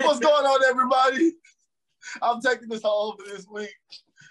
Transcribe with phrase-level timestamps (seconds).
[0.00, 1.32] What's going on, everybody?
[2.22, 3.74] I'm taking this all over this week.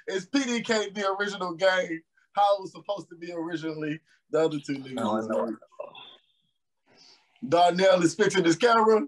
[0.08, 2.02] It's PDK, the original game,
[2.34, 4.00] how it was supposed to be originally.
[4.32, 5.00] The other two niggas.
[5.00, 5.56] Oh, no,
[7.48, 9.06] Darnell is fixing his camera.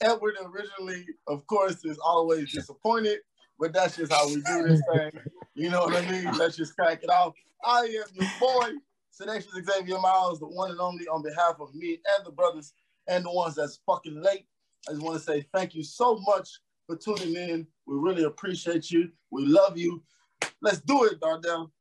[0.00, 3.18] Edward originally, of course, is always disappointed,
[3.58, 5.12] but that's just how we do this thing.
[5.54, 6.32] You know what I mean?
[6.36, 7.34] Let's just crack it off.
[7.64, 8.70] I am your boy,
[9.18, 12.72] Sedacious Xavier Miles, the one and only on behalf of me and the brothers
[13.08, 14.46] and the ones that's fucking late.
[14.86, 16.48] I just want to say thank you so much
[16.86, 17.66] for tuning in.
[17.86, 19.10] We really appreciate you.
[19.30, 20.02] We love you.
[20.62, 21.72] Let's do it, Darnell.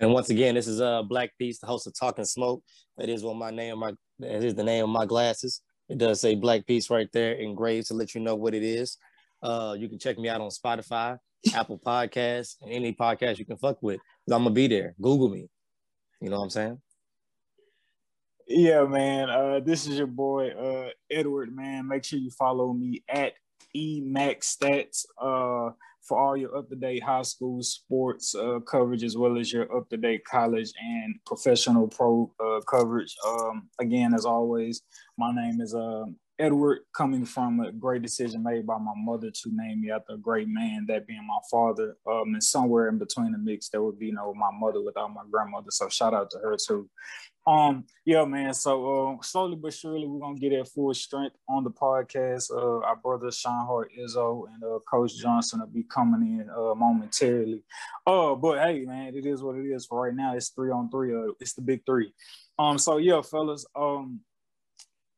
[0.00, 2.62] And once again, this is uh Black Peace, the host of Talking Smoke.
[2.96, 5.62] That is what my name, my that is the name of my glasses.
[5.88, 8.98] It does say Black Peace right there engraved to let you know what it is.
[9.42, 11.18] Uh, you can check me out on Spotify,
[11.54, 14.00] Apple Podcasts, and any podcast you can fuck with.
[14.30, 14.94] I'm gonna be there.
[15.00, 15.48] Google me.
[16.20, 16.80] You know what I'm saying?
[18.48, 19.30] Yeah, man.
[19.30, 21.54] Uh, this is your boy uh, Edward.
[21.54, 23.34] Man, make sure you follow me at
[23.76, 29.16] Emax Stats uh, for all your up to date high school sports uh, coverage, as
[29.16, 33.14] well as your up to date college and professional pro uh, coverage.
[33.26, 34.82] Um, again, as always,
[35.16, 39.50] my name is um, Edward, coming from a great decision made by my mother to
[39.52, 41.96] name me after a great man, that being my father.
[42.10, 44.82] Um, and somewhere in between the mix, there would be you no know, my mother
[44.82, 45.70] without my grandmother.
[45.70, 46.90] So shout out to her too.
[47.46, 48.54] Um, yeah, man.
[48.54, 52.50] So uh, slowly but surely, we're gonna get at full strength on the podcast.
[52.50, 56.74] Uh, our brother Sean Hart Izzo and uh, Coach Johnson will be coming in uh,
[56.74, 57.62] momentarily.
[58.06, 59.86] Uh, but hey, man, it is what it is.
[59.86, 61.14] For right now, it's three on three.
[61.14, 62.12] Uh, it's the big three.
[62.58, 63.66] Um, so yeah, fellas.
[63.74, 64.20] Um,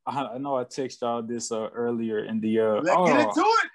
[0.06, 2.60] I, I know I texted y'all this uh, earlier in the.
[2.60, 3.70] Uh, Let's oh, get into it.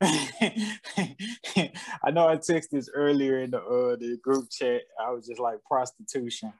[2.04, 4.82] I know I texted this earlier in the uh, the group chat.
[5.00, 6.52] I was just like prostitution.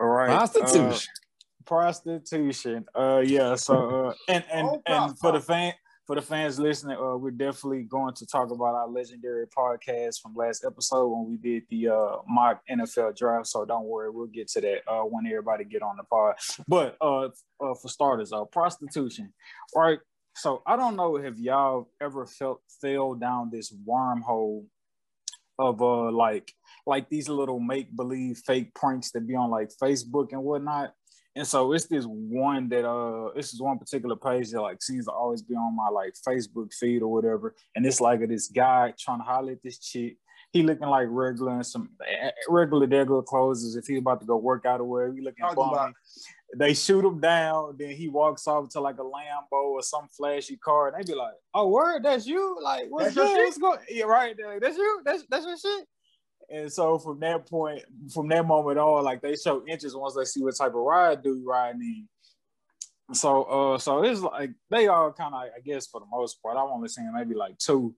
[0.00, 0.28] All right.
[0.28, 0.90] Prostitution.
[0.90, 2.84] Uh, prostitution.
[2.94, 3.54] Uh yeah.
[3.54, 5.72] So uh and and, Oh, and for the fan
[6.06, 10.34] for the fans listening, uh, we're definitely going to talk about our legendary podcast from
[10.34, 13.46] last episode when we did the uh, mock NFL draft.
[13.46, 16.34] So don't worry, we'll get to that uh, when everybody get on the pod.
[16.68, 17.28] But uh,
[17.60, 19.32] uh, for starters, uh, prostitution,
[19.74, 19.98] right?
[20.36, 24.64] So I don't know if y'all ever felt fell down this wormhole
[25.58, 26.52] of uh like
[26.86, 30.92] like these little make believe fake pranks that be on like Facebook and whatnot.
[31.36, 35.06] And so it's this one that uh this is one particular page that like seems
[35.06, 37.54] to always be on my like Facebook feed or whatever.
[37.74, 40.16] And it's like this guy trying to holler at this chick.
[40.52, 44.26] He looking like regular in some eh, regular regular clothes as if he about to
[44.26, 45.12] go work out or wherever.
[45.12, 45.92] He looking bummy.
[46.56, 50.56] They shoot him down, then he walks off to like a Lambo or some flashy
[50.56, 52.58] car, and they be like, "Oh, word, that's you?
[52.62, 53.60] Like, what's That's your shit?
[53.60, 53.78] Going?
[53.90, 54.36] Yeah, right.
[54.44, 55.02] Like, that's you.
[55.04, 55.88] That's that's your shit."
[56.50, 57.82] And so from that point,
[58.12, 61.22] from that moment on, like they show interest once they see what type of ride
[61.22, 63.14] dude riding in.
[63.14, 66.56] So uh so it's like they all kind of I guess for the most part,
[66.56, 67.94] I've only seen maybe like two.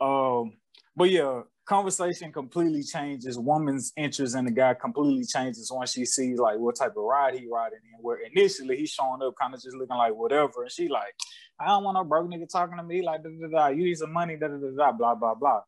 [0.00, 0.52] Um
[0.94, 3.38] but yeah, conversation completely changes.
[3.38, 7.34] Woman's interest in the guy completely changes once she sees like what type of ride
[7.34, 8.02] he riding in.
[8.02, 11.14] Where initially he's showing up kind of just looking like whatever, and she like,
[11.60, 13.66] I don't want no broke nigga talking to me like da da da.
[13.68, 15.60] You need some money, da da da blah blah blah.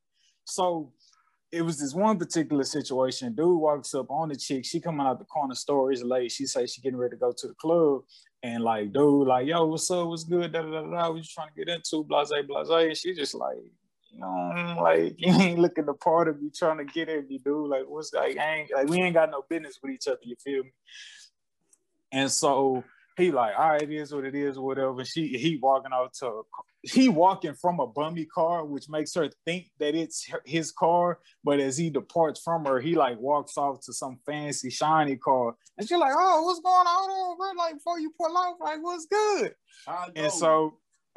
[0.45, 0.93] So
[1.51, 3.35] it was this one particular situation.
[3.35, 4.65] Dude walks up on the chick.
[4.65, 5.91] She coming out the corner store.
[5.91, 6.31] It's late.
[6.31, 8.03] She say she getting ready to go to the club.
[8.43, 10.07] And like, dude, like, yo, what's up?
[10.09, 10.53] What's good?
[10.53, 11.11] Da da da da.
[11.11, 12.05] What trying to get into?
[12.05, 12.69] Blase, blase.
[12.69, 13.57] And she just like,
[14.11, 17.39] you know, like you ain't looking the part of me trying to get at me,
[17.39, 17.69] dude.
[17.69, 20.19] Like, what's like, I ain't like we ain't got no business with each other.
[20.23, 20.73] You feel me?
[22.13, 22.85] And so
[23.19, 25.05] he like, all right, it is what it is, whatever.
[25.05, 26.43] She he walking out to a,
[26.83, 31.19] he walking from a bummy car, which makes her think that it's his car.
[31.45, 35.55] But as he departs from her, he like walks off to some fancy shiny car,
[35.77, 37.53] and she's like, "Oh, what's going on, bro?
[37.63, 39.55] Like before you pull off, like what's good?"
[40.17, 40.79] And so,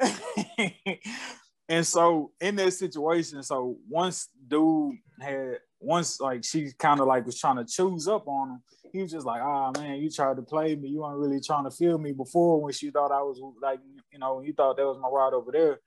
[1.68, 7.26] and so in that situation, so once dude had once like she kind of like
[7.26, 8.62] was trying to choose up on him,
[8.92, 10.90] he was just like, ah man, you tried to play me.
[10.90, 13.80] You weren't really trying to feel me before when she thought I was like,
[14.12, 15.80] you know, you thought that was my ride over there.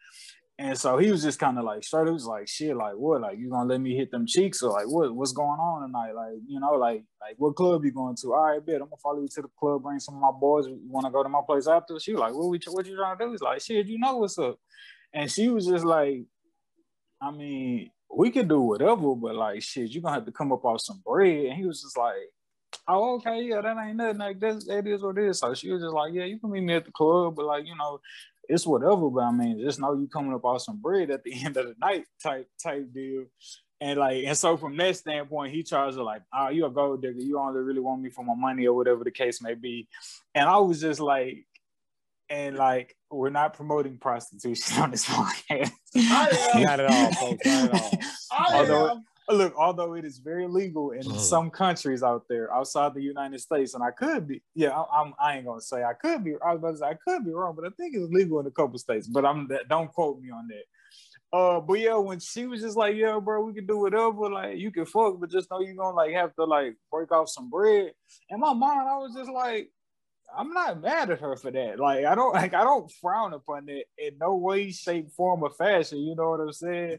[0.58, 2.08] And so he was just kind of like straight.
[2.08, 3.22] He was like, shit, like what?
[3.22, 5.14] Like you gonna let me hit them cheeks or like what?
[5.14, 6.14] What's going on tonight?
[6.14, 8.34] Like you know, like like what club you going to?
[8.34, 9.84] All right, bet I'm gonna follow you to the club.
[9.84, 10.66] Bring some of my boys.
[10.68, 12.00] You want to go to my place after?
[12.00, 12.48] She was like, what?
[12.48, 13.32] We, what you trying to do?
[13.32, 14.58] He's like, shit, you know what's up?
[15.14, 16.24] And she was just like,
[17.22, 20.66] I mean, we could do whatever, but like shit, you're gonna have to come up
[20.66, 21.46] off some bread.
[21.46, 22.16] And he was just like,
[22.88, 24.18] Oh, okay, yeah, that ain't nothing.
[24.18, 25.40] Like that, that is what it is.
[25.40, 27.66] So she was just like, Yeah, you can meet me at the club, but like,
[27.66, 28.00] you know,
[28.48, 29.10] it's whatever.
[29.10, 31.68] But I mean, just know you coming up off some bread at the end of
[31.68, 33.26] the night type type deal.
[33.82, 37.02] And like, and so from that standpoint, he tries to like, oh, you a gold
[37.02, 37.20] digger.
[37.20, 39.88] You only really want me for my money or whatever the case may be.
[40.34, 41.46] And I was just like,
[42.30, 45.72] and like we're not promoting prostitution on this podcast.
[45.96, 47.46] not at all, folks.
[47.46, 48.00] Not at all.
[48.54, 51.18] although, look, although it is very legal in mm.
[51.18, 55.14] some countries out there outside the United States, and I could be, yeah, I, I'm,
[55.20, 56.34] I ain't gonna say I could be.
[56.46, 58.48] I was about to say I could be wrong, but I think it's legal in
[58.48, 59.08] a couple states.
[59.08, 60.64] But I'm don't quote me on that.
[61.36, 64.30] Uh, but yeah, when she was just like, "Yeah, bro, we can do whatever.
[64.30, 67.30] Like, you can fuck, but just know you're gonna like have to like break off
[67.30, 67.92] some bread."
[68.30, 69.70] In my mind, I was just like,
[70.38, 71.80] "I'm not mad at her for that.
[71.80, 75.52] Like, I don't like I don't frown upon it in no way, shape, form, or
[75.52, 76.00] fashion.
[76.00, 76.98] You know what I'm saying?"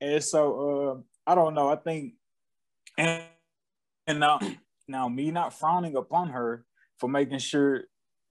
[0.00, 1.68] And so, uh, I don't know.
[1.68, 2.14] I think,
[2.96, 3.22] and
[4.06, 4.40] and now
[4.88, 6.64] now me not frowning upon her
[6.98, 7.84] for making sure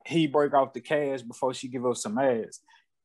[0.06, 2.60] he break off the cash before she give up some ass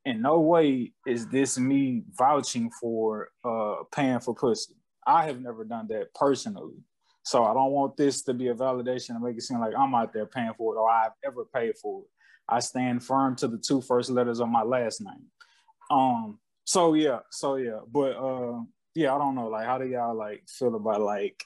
[0.05, 4.75] in no way is this me vouching for uh paying for pussy.
[5.07, 6.77] I have never done that personally.
[7.25, 9.95] So I don't want this to be a validation and make it seem like I'm
[9.95, 12.09] out there paying for it or I've ever paid for it.
[12.49, 15.27] I stand firm to the two first letters of my last name.
[15.91, 18.61] Um so yeah, so yeah, but uh
[18.95, 21.43] yeah, I don't know like how do y'all like feel about like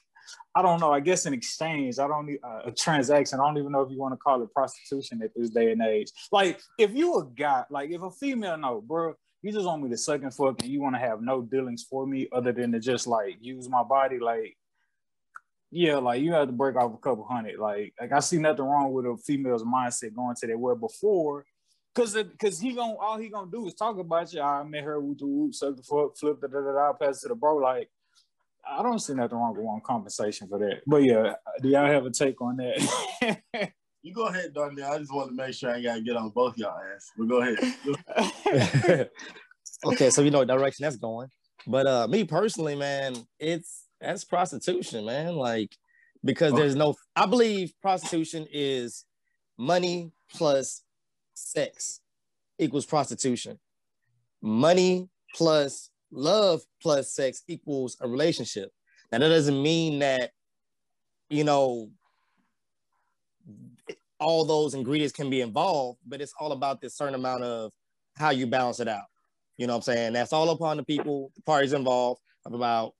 [0.54, 0.92] I don't know.
[0.92, 1.98] I guess an exchange.
[1.98, 3.38] I don't need uh, a transaction.
[3.40, 5.80] I don't even know if you want to call it prostitution at this day and
[5.80, 6.10] age.
[6.32, 9.90] Like if you a guy, like if a female, no, bro, you just want me
[9.90, 12.72] to suck and fuck, and you want to have no dealings for me other than
[12.72, 14.56] to just like use my body, like
[15.70, 17.58] yeah, like you have to break off a couple hundred.
[17.58, 20.58] Like, like I see nothing wrong with a female's mindset going to that.
[20.58, 21.44] Where before,
[21.94, 24.40] cause cause he gonna all he gonna do is talk about you.
[24.40, 27.20] I met her with the whoop, suck the fuck, flip the da da da, pass
[27.22, 27.56] to the bro.
[27.56, 27.90] Like
[28.66, 30.82] I don't see nothing wrong with one compensation for that.
[30.86, 33.40] But yeah, do y'all have a take on that?
[34.02, 34.92] you go ahead, Darnell.
[34.92, 37.10] I just want to make sure I gotta get on both y'all ass.
[37.16, 39.10] But go ahead.
[39.84, 41.28] okay, so you know direction that's going.
[41.66, 45.34] But uh me personally, man, it's that's prostitution, man.
[45.36, 45.76] Like
[46.24, 49.04] because there's no I believe prostitution is
[49.56, 50.82] money plus
[51.34, 52.00] sex
[52.58, 53.58] equals prostitution.
[54.42, 58.70] Money plus love plus sex equals a relationship.
[59.10, 60.30] Now that doesn't mean that
[61.30, 61.90] you know
[64.20, 67.72] all those ingredients can be involved, but it's all about this certain amount of
[68.16, 69.04] how you balance it out.
[69.56, 70.12] You know what I'm saying?
[70.12, 72.94] That's all upon the people, the parties involved about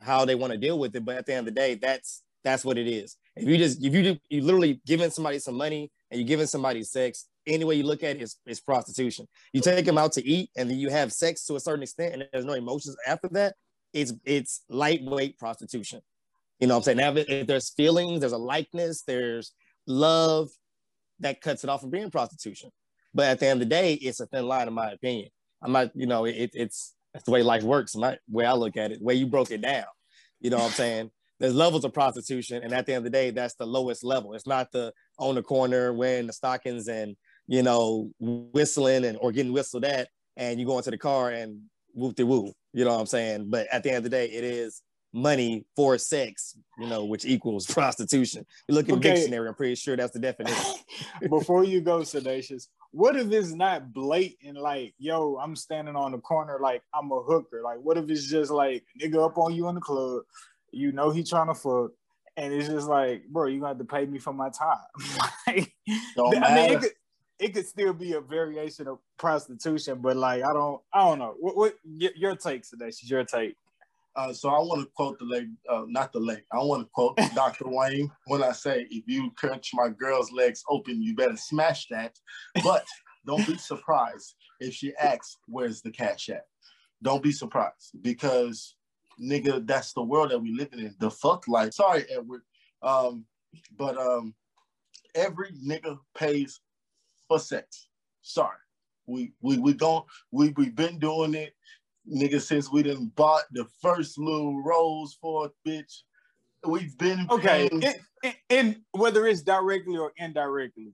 [0.00, 1.04] how they want to deal with it.
[1.04, 3.16] But at the end of the day, that's that's what it is.
[3.34, 6.82] If you just if you you literally giving somebody some money and you're giving somebody
[6.82, 9.26] sex, any way you look at it is, is prostitution.
[9.52, 12.14] You take them out to eat and then you have sex to a certain extent
[12.14, 13.54] and there's no emotions after that,
[13.92, 16.00] it's it's lightweight prostitution.
[16.60, 16.98] You know what I'm saying?
[16.98, 19.52] Now if, if there's feelings, there's a likeness, there's
[19.86, 20.48] love,
[21.20, 22.70] that cuts it off from being prostitution.
[23.14, 25.30] But at the end of the day, it's a thin line, in my opinion.
[25.62, 27.96] I'm not, you know, it, it's that's the way life works.
[27.96, 29.86] My way I look at it, the way you broke it down.
[30.42, 31.10] You know what I'm saying?
[31.40, 34.34] There's levels of prostitution, and at the end of the day, that's the lowest level.
[34.34, 37.16] It's not the on the corner wearing the stockings and
[37.46, 41.62] you know, whistling and or getting whistled at, and you go into the car and
[41.94, 42.52] whoop de woo.
[42.74, 43.48] You know what I'm saying?
[43.48, 44.82] But at the end of the day, it is
[45.16, 48.46] money for sex, you know, which equals prostitution.
[48.68, 49.14] You look in okay.
[49.14, 50.74] dictionary, I'm pretty sure that's the definition.
[51.30, 56.18] Before you go, Sedacious, what if it's not blatant, like, yo, I'm standing on the
[56.18, 57.62] corner like I'm a hooker?
[57.64, 60.22] Like, what if it's just like nigga up on you in the club,
[60.70, 61.92] you know he trying to fuck,
[62.36, 64.78] and it's just like, bro, you gonna have to pay me for my time.
[65.46, 66.90] like, I mean, it could,
[67.38, 71.34] it could still be a variation of prostitution, but like I don't, I don't know.
[71.38, 72.90] What, what your take today?
[72.90, 73.56] She's your take.
[74.16, 76.42] Uh, so I want to quote the leg, uh, not the leg.
[76.50, 77.68] I want to quote Dr.
[77.68, 82.18] Wayne when I say, "If you catch my girl's legs open, you better smash that."
[82.64, 82.86] But
[83.26, 86.46] don't be surprised if she asks, "Where's the cash at?"
[87.02, 88.74] Don't be surprised because,
[89.20, 90.94] nigga, that's the world that we live in.
[90.98, 91.74] The fuck life.
[91.74, 92.40] Sorry, Edward,
[92.82, 93.26] um,
[93.76, 94.34] but um,
[95.14, 96.60] every nigga pays
[97.28, 97.88] for sex.
[98.22, 98.56] Sorry.
[99.06, 101.54] We we we don't we we've been doing it,
[102.12, 106.02] nigga, since we didn't bought the first little rose for bitch.
[106.66, 107.68] We've been okay.
[108.50, 110.92] And whether it's directly or indirectly,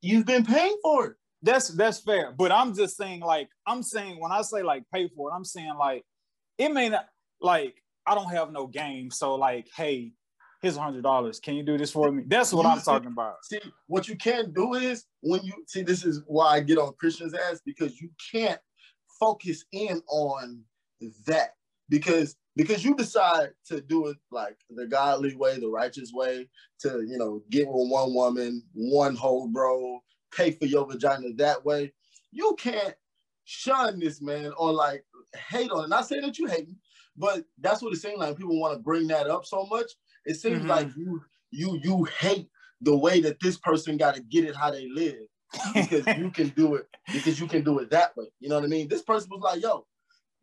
[0.00, 1.16] you've been paying for it.
[1.42, 2.32] That's that's fair.
[2.32, 5.44] But I'm just saying, like, I'm saying when I say like pay for it, I'm
[5.44, 6.04] saying like
[6.58, 7.06] it may not
[7.40, 7.74] like
[8.06, 9.10] I don't have no game.
[9.10, 10.12] So like, hey,
[10.60, 11.40] here's a hundred dollars.
[11.40, 12.24] Can you do this for me?
[12.26, 13.44] That's what I'm talking about.
[13.44, 16.92] See, what you can't do is when you see this is why I get on
[16.98, 18.60] Christian's ass because you can't
[19.18, 20.62] focus in on
[21.26, 21.54] that
[21.88, 26.48] because because you decide to do it like the godly way, the righteous way,
[26.80, 30.00] to you know get with one woman, one whole bro,
[30.34, 31.92] pay for your vagina that way.
[32.30, 32.94] You can't
[33.44, 35.04] shun this man or like
[35.50, 35.88] hate on it.
[35.88, 36.76] Not saying that you hate him,
[37.16, 38.36] but that's what it seems like.
[38.36, 39.90] People want to bring that up so much
[40.24, 40.68] it seems mm-hmm.
[40.68, 42.48] like you you you hate
[42.80, 45.26] the way that this person got to get it how they live.
[45.74, 48.26] Because you can do it because you can do it that way.
[48.40, 48.88] You know what I mean?
[48.88, 49.86] This person was like, yo,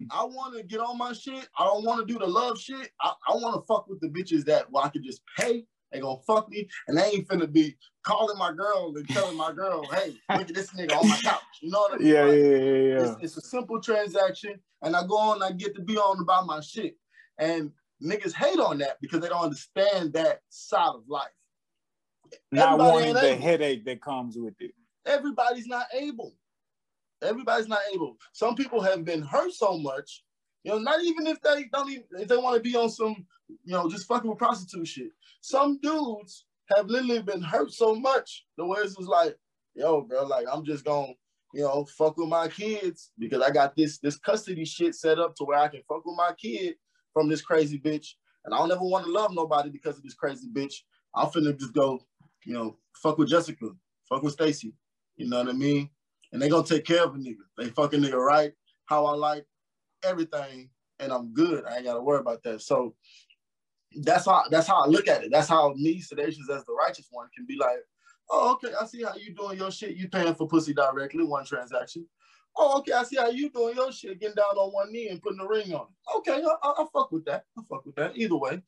[0.10, 1.48] I want to get on my shit.
[1.58, 2.92] I don't want to do the love shit.
[3.02, 5.66] I, I want to fuck with the bitches that well, I could just pay.
[5.92, 9.52] They gonna fuck me, and they ain't finna be calling my girl and telling my
[9.52, 12.08] girl, "Hey, look at this nigga on my couch." You know what I mean?
[12.08, 13.02] Yeah, Like, yeah, yeah, yeah.
[13.02, 15.44] It's, it's a simple transaction, and I go on.
[15.44, 16.96] I get to be on about my shit,
[17.38, 21.28] and niggas hate on that because they don't understand that side of life.
[22.52, 24.74] Not Everybody wanting the headache that comes with it.
[25.06, 26.34] Everybody's not able.
[27.22, 28.18] Everybody's not able.
[28.34, 30.24] Some people have been hurt so much,
[30.64, 33.26] you know, not even if they don't even if they want to be on some,
[33.48, 35.12] you know, just fucking with prostitute shit.
[35.42, 39.38] Some dudes have literally been hurt so much the way it's like,
[39.76, 41.14] yo, bro, like I'm just gonna,
[41.54, 45.36] you know, fuck with my kids because I got this this custody shit set up
[45.36, 46.76] to where I can fuck with my kid
[47.14, 48.08] from this crazy bitch.
[48.46, 50.74] And I don't ever want to love nobody because of this crazy bitch.
[51.16, 52.00] I'm finna just go,
[52.46, 53.70] you know, fuck with Jessica,
[54.10, 54.74] fuck with Stacy.
[55.22, 55.88] You know what I mean?
[56.32, 57.46] And they gonna take care of a nigga.
[57.58, 58.54] They fucking nigga right,
[58.86, 59.46] how I like
[60.04, 61.64] everything, and I'm good.
[61.66, 62.62] I ain't gotta worry about that.
[62.62, 62.96] So
[64.02, 65.30] that's how that's how I look at it.
[65.32, 67.78] That's how me, sedacious as the righteous one, can be like,
[68.32, 69.96] oh, okay, I see how you doing your shit.
[69.96, 72.08] You paying for pussy directly, one transaction.
[72.58, 75.22] Oh, okay, I see how you doing your shit, getting down on one knee and
[75.22, 75.86] putting a ring on.
[76.18, 77.46] Okay, I, I, I fuck with that.
[77.58, 78.18] I fuck with that.
[78.18, 78.62] Either way.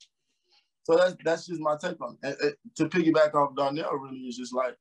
[0.84, 2.28] So that's that's just my take on it.
[2.28, 4.78] And, and to piggyback off Darnell, really is just like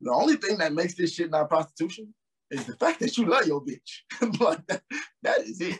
[0.00, 2.14] the only thing that makes this shit not prostitution
[2.50, 4.40] is the fact that you love your bitch.
[4.40, 4.82] like that,
[5.22, 5.78] that is it.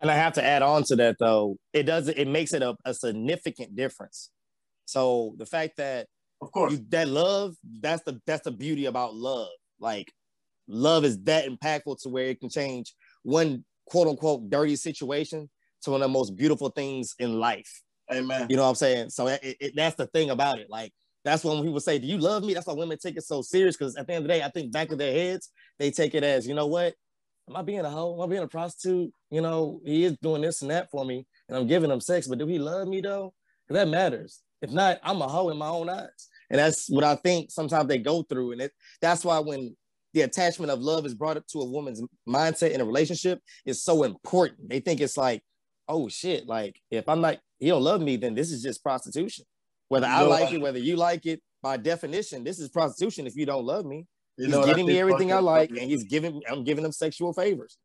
[0.00, 2.76] And I have to add on to that though, it does it makes it a,
[2.84, 4.30] a significant difference.
[4.84, 6.08] So the fact that
[6.42, 6.72] Of course.
[6.72, 9.48] you, that love, that's the that's the beauty about love.
[9.80, 10.12] Like
[10.68, 15.48] love is that impactful to where it can change one quote unquote dirty situation
[15.82, 17.82] to one of the most beautiful things in life.
[18.12, 18.46] Amen.
[18.50, 19.10] You know what I'm saying?
[19.10, 20.68] So it, it, that's the thing about it.
[20.68, 20.92] Like
[21.24, 23.76] that's when people say, "Do you love me?" That's why women take it so serious
[23.76, 26.14] because at the end of the day, I think back of their heads, they take
[26.14, 26.94] it as, you know what?
[27.48, 28.14] Am I being a hoe?
[28.14, 29.10] Am I being a prostitute?
[29.30, 32.26] You know, he is doing this and that for me, and I'm giving him sex,
[32.26, 33.32] but do he love me though?
[33.68, 34.40] 'Cause that matters.
[34.60, 37.88] If not, I'm a hoe in my own eyes, and that's what I think sometimes
[37.88, 39.74] they go through, and it that's why when
[40.12, 43.82] the attachment of love is brought up to a woman's mindset in a relationship is
[43.82, 44.68] so important.
[44.68, 45.42] They think it's like,
[45.88, 49.44] oh shit, like if I'm like, he don't love me, then this is just prostitution.
[49.88, 53.26] Whether I No, like I- it, whether you like it, by definition, this is prostitution
[53.26, 54.06] if you don't love me.
[54.36, 57.32] You He's know, giving me everything I like, and he's giving I'm giving him sexual
[57.32, 57.78] favors.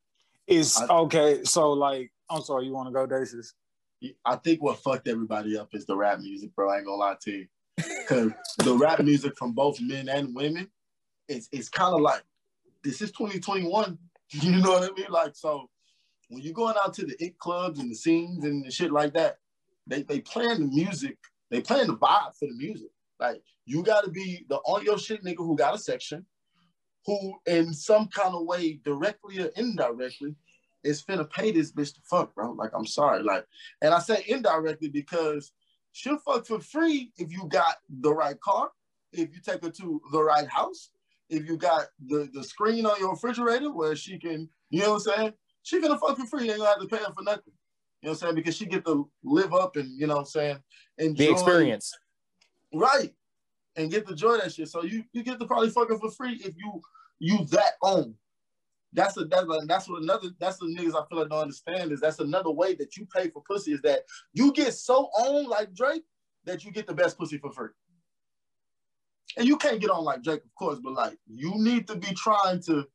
[0.47, 1.43] It's I- okay.
[1.43, 2.65] So like, I'm sorry.
[2.65, 3.53] You want to go, Dacius?
[4.25, 6.69] I think what fucked everybody up is the rap music, bro.
[6.69, 7.47] I ain't gonna lie to you.
[7.77, 10.69] Because the rap music from both men and women,
[11.27, 12.23] it's it's kind of like
[12.83, 13.97] this is 2021.
[14.31, 15.07] You know what I mean?
[15.09, 15.69] Like, so
[16.29, 19.13] when you're going out to the it clubs and the scenes and the shit like
[19.13, 19.37] that,
[19.87, 21.17] they they playing the music,
[21.49, 22.89] they playing the vibe for the music.
[23.19, 26.25] Like, you gotta be the on your shit nigga who got a section,
[27.05, 30.35] who in some kind of way, directly or indirectly,
[30.83, 32.51] is finna pay this bitch to fuck, bro.
[32.51, 33.23] Like, I'm sorry.
[33.23, 33.45] Like,
[33.81, 35.51] and I say indirectly because
[35.91, 38.69] she'll fuck for free if you got the right car,
[39.11, 40.91] if you take her to the right house,
[41.29, 45.07] if you got the, the screen on your refrigerator where she can, you know what
[45.07, 45.33] I'm saying?
[45.63, 46.45] She gonna fuck for free.
[46.45, 47.53] You ain't gonna have to pay her for nothing.
[48.01, 48.35] You know what I'm saying?
[48.35, 50.57] Because she get to live up and you know what I'm saying,
[50.97, 51.93] enjoy The experience.
[52.73, 53.13] Right.
[53.75, 54.69] And get to enjoy that shit.
[54.69, 56.81] So you you get to probably fuck her for free if you
[57.19, 58.15] you that on.
[58.93, 61.91] That's a that's like, that's what another that's the niggas I feel like don't understand
[61.91, 64.01] is that's another way that you pay for pussy is that
[64.33, 66.03] you get so on like Drake
[66.45, 67.69] that you get the best pussy for free.
[69.37, 72.13] And you can't get on like Drake, of course, but like you need to be
[72.15, 72.87] trying to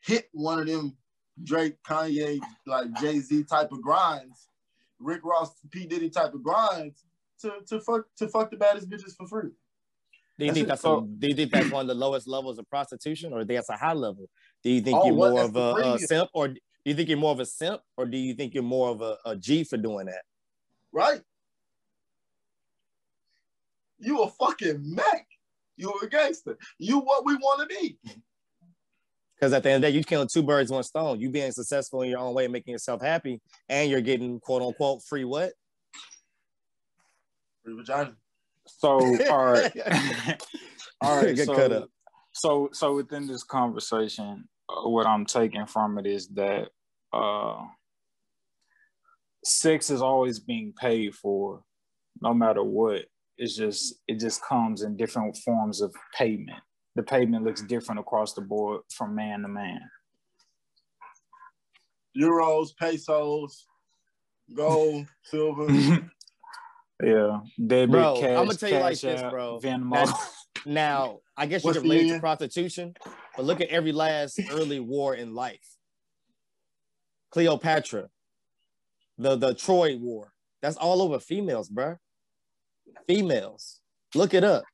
[0.00, 0.96] hit one of them
[1.44, 4.48] Drake, Kanye, like Jay Z type of grinds,
[4.98, 7.04] Rick Ross, P Diddy type of grinds
[7.40, 9.50] to to fuck to fuck the baddest bitches for free.
[10.38, 12.26] Do you That's think that's So- a, do you think that's one of the lowest
[12.26, 14.28] levels of prostitution, or that's a high level?
[14.62, 17.08] Do you think Oh, you're well, more of a, a simp, or do you think
[17.10, 19.64] you're more of a simp, or do you think you're more of a, a G
[19.64, 20.22] for doing that?
[20.92, 21.20] right?
[23.98, 25.26] You a fucking Mac.
[25.76, 26.56] You a gangster.
[26.78, 27.98] You what we want to be.
[29.40, 31.18] Because at the end of the day, you're killing two birds, one stone.
[31.18, 35.02] You being successful in your own way, making yourself happy, and you're getting quote unquote
[35.04, 35.52] free what?
[37.64, 38.12] Free vagina.
[38.66, 39.72] So all right,
[41.00, 41.34] all right.
[41.34, 41.88] Get so, cut up.
[42.32, 46.68] so so within this conversation, uh, what I'm taking from it is that
[47.10, 47.62] uh,
[49.42, 51.62] sex is always being paid for,
[52.20, 53.06] no matter what.
[53.38, 56.60] It's just it just comes in different forms of payment.
[56.96, 59.80] The pavement looks different across the board from man to man.
[62.16, 63.66] Euros, pesos,
[64.54, 65.66] gold, silver.
[67.02, 69.60] yeah, debit, Bro, cash, I'ma tell you like Cash this, bro.
[69.62, 70.12] Venmo.
[70.66, 72.94] Now, I guess you can relate to prostitution,
[73.34, 75.76] but look at every last early war in life.
[77.30, 78.10] Cleopatra,
[79.16, 80.34] the the Troy War.
[80.60, 81.96] That's all over females, bruh.
[83.06, 83.80] Females.
[84.14, 84.64] Look it up.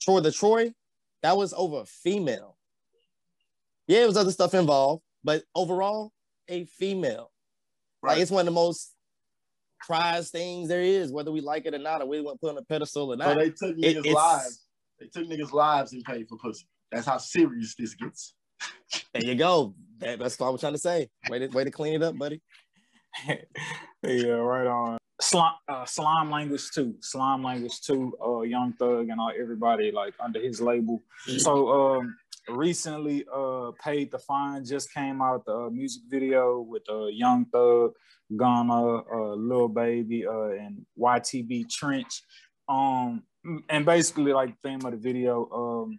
[0.00, 0.72] Troy the Troy,
[1.22, 2.56] that was over female.
[3.86, 6.12] Yeah, it was other stuff involved, but overall,
[6.48, 7.30] a female.
[8.02, 8.20] Like Right.
[8.20, 8.94] it's one of the most
[9.80, 12.50] prized things there is, whether we like it or not, or we want to put
[12.50, 13.38] on a pedestal or So not.
[13.38, 14.64] they took niggas' it's- lives.
[14.98, 16.66] They took niggas' lives and paid for pussy.
[16.90, 18.34] That's how serious this gets.
[19.12, 19.74] There you go.
[19.98, 21.08] That- that's what I was trying to say.
[21.28, 22.40] Way to way to clean it up, buddy.
[24.02, 24.97] yeah, right on.
[25.20, 26.96] Slime, uh, Slime Language 2.
[27.00, 28.18] Slime Language 2.
[28.24, 31.02] Uh, Young Thug and all everybody like under his label.
[31.38, 32.16] So um,
[32.48, 35.44] recently, uh, paid the fine just came out.
[35.44, 37.92] The uh, music video with uh, Young Thug,
[38.34, 42.22] Gunna, uh, Lil Baby, uh, and YTB Trench.
[42.68, 43.22] Um,
[43.68, 45.98] and basically like the theme of the video, um,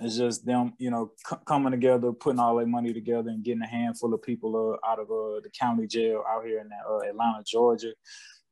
[0.00, 3.62] it's just them, you know, c- coming together, putting all their money together, and getting
[3.62, 7.08] a handful of people uh, out of uh, the county jail out here in uh,
[7.08, 7.92] Atlanta, Georgia.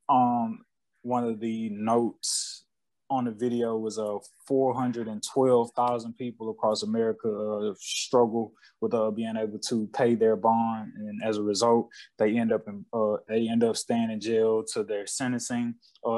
[0.09, 0.65] Um,
[1.03, 2.65] one of the notes
[3.11, 4.17] on the video was uh,
[4.49, 11.23] 412,000 people across America uh, struggle with uh, being able to pay their bond, and
[11.23, 14.83] as a result, they end up in uh, they end up staying in jail to
[14.83, 15.75] their sentencing.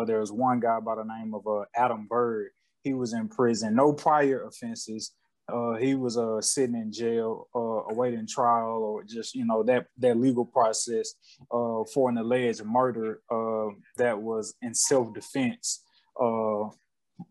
[0.07, 2.51] There was one guy by the name of Adam Bird.
[2.87, 5.11] He was in prison, no prior offenses.
[5.53, 9.87] Uh, he was uh, sitting in jail, uh, awaiting trial, or just you know that
[9.99, 11.15] that legal process
[11.51, 15.83] uh, for an alleged murder uh, that was in self defense.
[16.21, 16.69] Uh,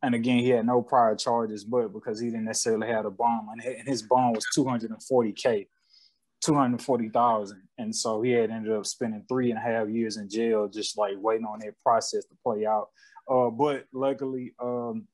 [0.03, 3.47] and again, he had no prior charges, but because he didn't necessarily have a bond,
[3.53, 4.91] and his bond was two hundred
[7.77, 10.97] and so he had ended up spending three and a half years in jail, just
[10.97, 12.89] like waiting on that process to play out.
[13.29, 15.07] Uh, but luckily, um,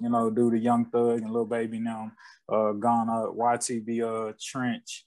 [0.00, 2.10] you know, due to Young Thug and Lil Baby now,
[2.48, 5.06] uh, Gunna, YTB, uh, Trench,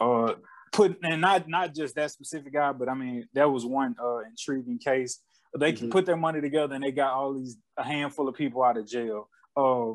[0.00, 0.34] uh,
[0.72, 4.18] put and not not just that specific guy, but I mean that was one uh,
[4.20, 5.20] intriguing case.
[5.58, 5.92] They can Mhm.
[5.92, 8.86] put their money together and they got all these a handful of people out of
[8.86, 9.28] jail.
[9.56, 9.92] Uh,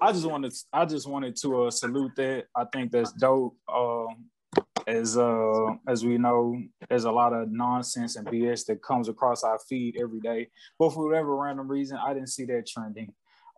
[0.00, 2.44] I just wanted I just wanted to uh, salute that.
[2.54, 3.56] I think that's dope.
[3.72, 4.26] Um,
[4.86, 6.56] as uh as we know,
[6.88, 10.48] there's a lot of nonsense and BS that comes across our feed every day.
[10.78, 13.12] But for whatever random reason, I didn't see that trending.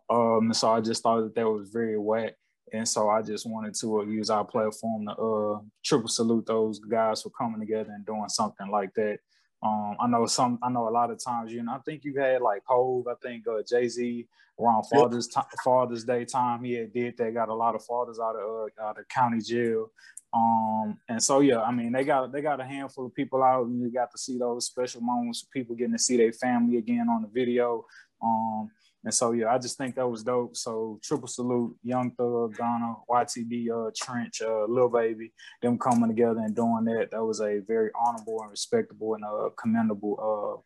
[0.09, 2.35] Um, so I just thought that that was very whack.
[2.71, 6.79] And so I just wanted to uh, use our platform to uh, triple salute those
[6.79, 9.19] guys for coming together and doing something like that.
[9.61, 10.59] Um, I know some.
[10.61, 11.53] I know a lot of times.
[11.53, 13.07] You know, I think you had like Hove.
[13.07, 14.27] I think uh, Jay Z
[14.59, 15.01] around Yep.
[15.01, 16.63] Father's ti- Father's Day time.
[16.63, 17.33] He had did that.
[17.33, 19.89] Got a lot of fathers out of uh, out of county jail.
[20.33, 23.67] Um, and so yeah, I mean they got they got a handful of people out,
[23.67, 25.45] and you got to see those special moments.
[25.53, 27.85] People getting to see their family again on the video.
[28.21, 28.69] Um,
[29.03, 30.55] and so yeah, I just think that was dope.
[30.55, 36.39] So triple salute, Young Thug, Gunna, YTB, uh, Trench, uh, Lil Baby, them coming together
[36.39, 37.09] and doing that.
[37.11, 40.63] That was a very honorable and respectable and uh, commendable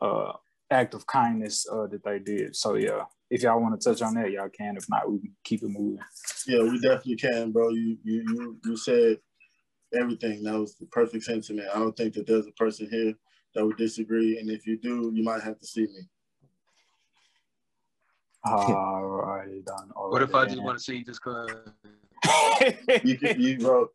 [0.00, 0.32] uh, uh,
[0.70, 2.56] act of kindness uh, that they did.
[2.56, 4.76] So yeah, if y'all want to touch on that, y'all can.
[4.78, 5.98] If not, we can keep it moving.
[6.46, 7.70] Yeah, we definitely can, bro.
[7.70, 9.18] You you you you said
[9.94, 10.42] everything.
[10.44, 11.68] That was the perfect sentiment.
[11.74, 13.12] I don't think that there's a person here
[13.54, 16.08] that would disagree, and if you do, you might have to see me.
[18.52, 19.90] All right, done.
[19.96, 21.50] All What if I just want to see just cause?
[23.04, 23.88] You can, you bro.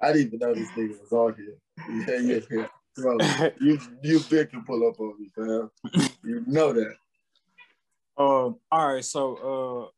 [0.00, 1.56] I didn't even know this nigga was on here.
[2.08, 2.66] Yeah, yeah, yeah.
[2.96, 3.18] Bro,
[3.60, 5.70] you you big can pull up on me, fam.
[6.24, 6.94] You know that.
[8.18, 9.90] Um, all right, so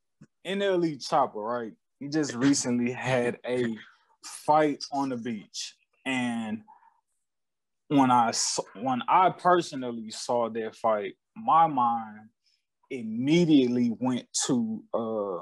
[0.46, 1.72] uh NLE Choppa, right?
[2.00, 3.76] He just recently had a
[4.24, 5.74] fight on the beach.
[6.04, 6.62] And
[7.88, 12.28] when I s- when I personally saw that fight, my mind
[13.00, 15.36] immediately went to uh,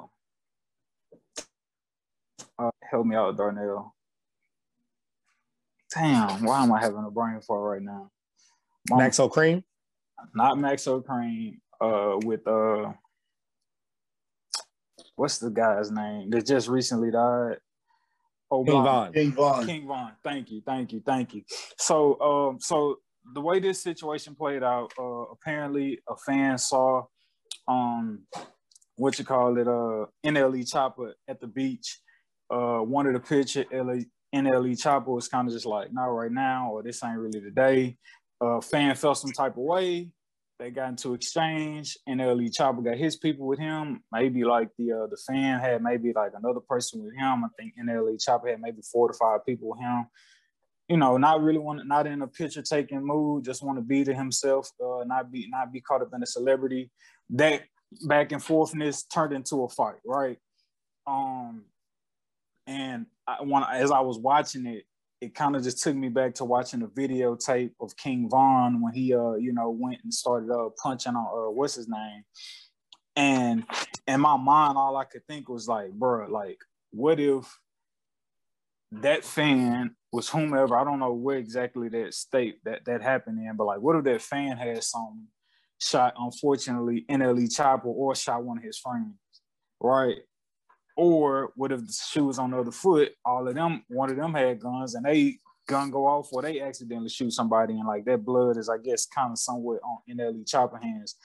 [2.58, 3.94] uh help me out, Darnell.
[5.94, 8.10] Damn, why am I having a brain fart right now?
[8.88, 9.62] My- Maxo Kream.
[10.34, 12.92] not Max O'Crane, uh, with uh,
[15.16, 17.56] what's the guy's name that just recently died?
[18.50, 19.12] Oh, King Von.
[19.12, 19.66] King Von.
[19.66, 20.12] King Von.
[20.22, 21.42] Thank you, thank you, thank you.
[21.78, 22.96] So, um, so
[23.34, 27.04] the way this situation played out, uh, apparently a fan saw,
[27.68, 28.20] um,
[28.96, 31.98] what you call it, uh, NLE Choppa at the beach.
[32.52, 33.64] Uh, wanted a picture.
[33.72, 37.40] LA, NLE Choppa was kind of just like, not right now, or this ain't really
[37.40, 37.96] the day.
[38.40, 40.10] Uh, fan felt some type of way.
[40.58, 41.96] They got into exchange.
[42.08, 44.02] NLE Choppa got his people with him.
[44.12, 47.44] Maybe like the uh, the fan had maybe like another person with him.
[47.44, 50.06] I think NLE Choppa had maybe four to five people with him.
[50.92, 53.44] You know, not really want, not in a picture taking mood.
[53.44, 54.68] Just want to be to himself.
[54.78, 56.90] Uh, not be not be caught up in a celebrity.
[57.30, 57.62] That
[58.06, 60.36] back and forthness turned into a fight, right?
[61.06, 61.64] Um,
[62.66, 64.84] and I, when as I was watching it,
[65.22, 68.92] it kind of just took me back to watching a videotape of King Von when
[68.92, 72.22] he, uh, you know, went and started uh, punching on uh, what's his name,
[73.16, 73.64] and
[74.06, 76.58] in my mind, all I could think was like, bro, like,
[76.90, 77.46] what if
[79.00, 80.76] that fan was whomever?
[80.76, 84.04] I don't know where exactly that state that that happened in, but like, what if
[84.04, 85.28] that fan had some
[85.80, 89.14] shot, unfortunately, NLE Choppa or shot one of his friends,
[89.80, 90.18] right?
[90.96, 93.12] Or what if the shoe was on the other foot?
[93.24, 96.60] All of them, one of them had guns, and they gun go off, or they
[96.60, 100.44] accidentally shoot somebody, and like that blood is, I guess, kind of somewhere on NLE
[100.44, 101.16] Choppa hands,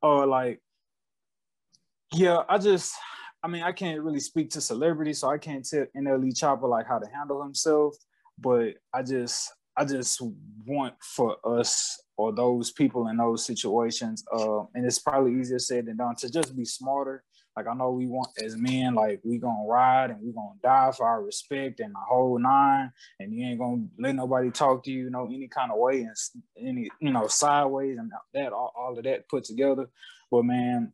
[0.00, 0.60] or like,
[2.12, 2.94] yeah, I just,
[3.46, 6.88] I mean, I can't really speak to celebrities, so I can't tell NLE Choppa like
[6.88, 7.94] how to handle himself,
[8.36, 10.20] but I just, I just
[10.66, 15.86] want for us or those people in those situations, uh, and it's probably easier said
[15.86, 17.22] than done to just be smarter
[17.56, 20.92] like I know we want as men, like we gonna ride and we gonna die
[20.94, 24.90] for our respect and the whole nine, and you ain't gonna let nobody talk to
[24.90, 26.16] you, you know, any kind of way and
[26.60, 29.88] any, you know, sideways and that all, all of that put together.
[30.30, 30.92] But man,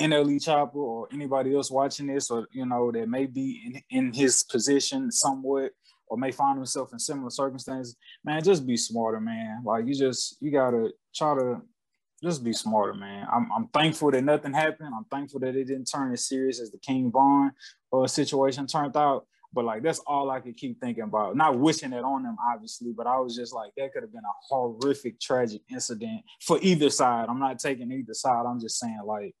[0.00, 4.12] NLE Choppa or anybody else watching this, or you know, that may be in, in
[4.12, 5.72] his position somewhat,
[6.06, 9.62] or may find himself in similar circumstances, man, just be smarter, man.
[9.64, 11.62] Like you just you gotta try to
[12.22, 13.26] just be smarter, man.
[13.32, 14.92] I'm, I'm thankful that nothing happened.
[14.96, 17.52] I'm thankful that it didn't turn as serious as the King Von
[17.92, 19.26] uh, situation turned out.
[19.52, 21.36] But like that's all I could keep thinking about.
[21.36, 24.20] Not wishing it on them, obviously, but I was just like, that could have been
[24.24, 27.26] a horrific, tragic incident for either side.
[27.28, 28.44] I'm not taking either side.
[28.46, 29.34] I'm just saying, like,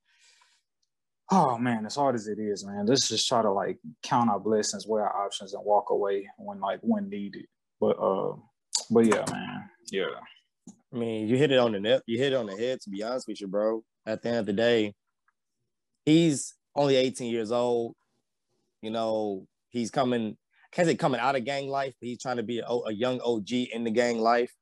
[1.30, 4.40] oh man, as hard as it is, man, let's just try to like count our
[4.40, 7.46] blessings, weigh our options, and walk away when like when needed.
[7.80, 8.34] But uh,
[8.90, 10.06] but yeah, man, yeah.
[10.92, 12.02] I mean, you hit it on the net.
[12.06, 12.80] You hit it on the head.
[12.82, 13.82] To be honest with you, bro.
[14.06, 14.94] At the end of the day,
[16.06, 17.94] he's only 18 years old.
[18.80, 20.36] You know, he's coming.
[20.72, 23.20] Can't say coming out of gang life, but he's trying to be a, a young
[23.20, 24.52] OG in the gang life.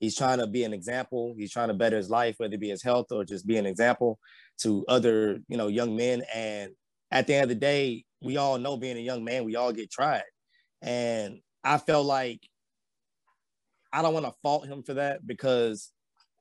[0.00, 1.34] He's trying to be an example.
[1.38, 3.66] He's trying to better his life, whether it be his health or just be an
[3.66, 4.18] example
[4.58, 6.22] to other, you know, young men.
[6.34, 6.72] And
[7.10, 9.72] at the end of the day, we all know being a young man, we all
[9.72, 10.24] get tried.
[10.82, 12.40] And I felt like
[13.92, 15.90] I don't want to fault him for that because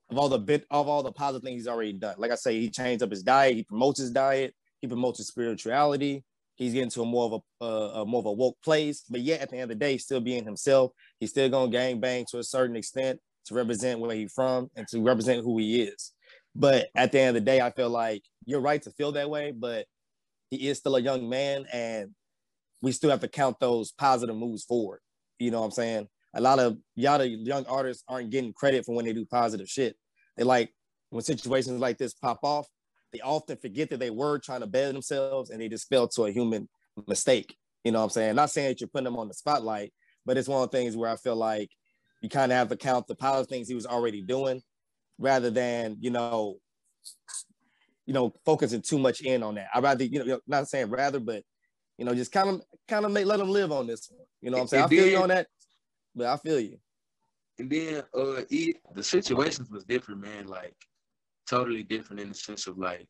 [0.10, 2.16] of all the bit of all the positive things he's already done.
[2.18, 5.28] Like I say, he changed up his diet, he promotes his diet, he promotes his
[5.28, 6.24] spirituality.
[6.56, 9.22] He's getting to a more of a, uh, a more of a woke place, but
[9.22, 10.92] yet at the end of the day, still being himself.
[11.20, 14.88] He's still going gang bang to a certain extent to represent where he's from and
[14.90, 16.12] to represent who he is.
[16.56, 19.30] But at the end of the day, I feel like you're right to feel that
[19.30, 19.86] way, but
[20.50, 22.12] he is still a young man, and
[22.82, 25.00] we still have to count those positive moves forward.
[25.40, 26.08] You know what I'm saying?
[26.34, 29.70] a lot of y'all the young artists aren't getting credit for when they do positive
[29.70, 29.96] shit.
[30.38, 30.74] They like
[31.10, 32.68] when situations like this pop off,
[33.12, 36.26] they often forget that they were trying to better themselves and they just fell to
[36.26, 36.68] a human
[37.08, 37.56] mistake.
[37.84, 38.36] You know what I'm saying?
[38.36, 39.94] Not saying that you're putting them on the spotlight,
[40.26, 41.70] but it's one of the things where I feel like
[42.24, 44.64] you kind of have to count the positive things he was already doing
[45.20, 46.56] rather than, you know,
[48.06, 49.68] you know, focusing too much in on that.
[49.74, 51.44] I'd rather, you know, not saying rather, but
[51.98, 54.26] you know, just kind of kind of make let them live on this one.
[54.42, 54.84] You know what I'm saying?
[54.86, 55.48] I feel you on that.
[56.16, 56.78] But I feel you.
[57.60, 60.48] And then uh it, the situations was different, man.
[60.48, 60.76] Like
[61.48, 63.06] totally different in the sense of like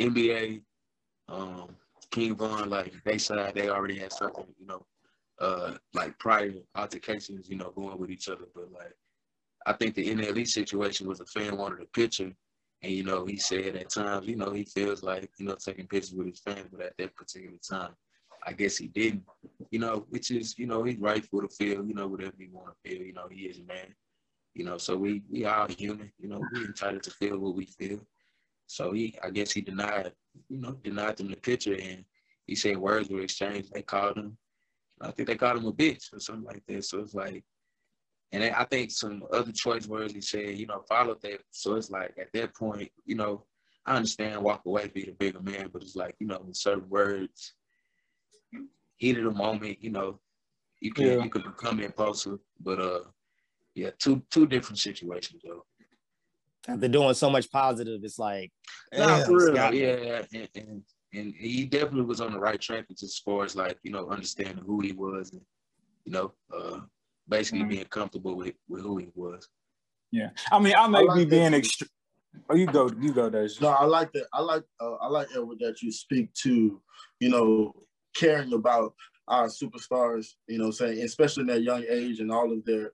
[0.00, 0.62] NBA,
[1.28, 1.68] um,
[2.10, 4.84] King Von, like they said they already had something, you know,
[5.40, 8.46] uh like prior altercations, you know, going with each other.
[8.54, 8.94] But like
[9.66, 12.32] I think the NLE situation was a fan wanted a picture.
[12.82, 15.86] And you know, he said at times, you know, he feels like, you know, taking
[15.86, 17.90] pictures with his fans, but at that particular time,
[18.46, 19.24] I guess he didn't,
[19.70, 22.68] you know, which is, you know, he's rightful to feel, you know, whatever he want
[22.68, 23.94] to feel, you know, he is a man,
[24.54, 27.66] you know, so we we are human, you know, we entitled to feel what we
[27.66, 28.00] feel.
[28.68, 30.12] So he, I guess he denied,
[30.48, 32.04] you know, denied them the picture and
[32.46, 33.72] he said words were exchanged.
[33.72, 34.38] They called him,
[35.00, 36.84] I think they called him a bitch or something like that.
[36.84, 37.44] So it's like,
[38.32, 41.40] and I think some other choice words he said, you know, followed that.
[41.50, 43.44] So it's like at that point, you know,
[43.86, 47.54] I understand walk away, be the bigger man, but it's like, you know, certain words
[48.98, 50.20] heat of the moment, you know,
[50.80, 51.22] you can yeah.
[51.22, 52.38] you can become impulsive.
[52.60, 53.00] But uh
[53.74, 55.64] yeah, two two different situations though.
[56.66, 58.52] They're doing so much positive, it's like
[58.92, 59.74] nah, for real.
[59.74, 60.82] yeah, and, and,
[61.14, 64.64] and he definitely was on the right track as far as like, you know, understanding
[64.64, 65.42] who he was and
[66.04, 66.80] you know, uh
[67.28, 67.70] basically mm-hmm.
[67.70, 69.48] being comfortable with, with who he was.
[70.10, 70.30] Yeah.
[70.50, 71.90] I mean, I may I like be being extreme.
[72.48, 73.60] Oh, you go, you go, Dej.
[73.60, 74.26] No, I like that.
[74.32, 76.80] I like, uh, I like Edward that you speak to,
[77.20, 77.74] you know,
[78.14, 78.94] caring about
[79.26, 82.92] our superstars, you know saying, especially in that young age and all of their,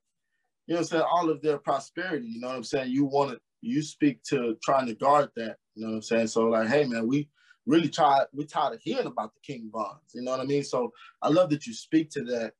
[0.67, 2.91] you know I'm saying, all of their prosperity, you know what I'm saying?
[2.91, 5.57] You want to you speak to trying to guard that.
[5.75, 6.27] You know what I'm saying?
[6.29, 7.29] So like, hey man, we
[7.67, 10.13] really try we tired of hearing about the King Vons.
[10.15, 10.65] You know what I mean?
[10.65, 12.53] So I love that you speak to that.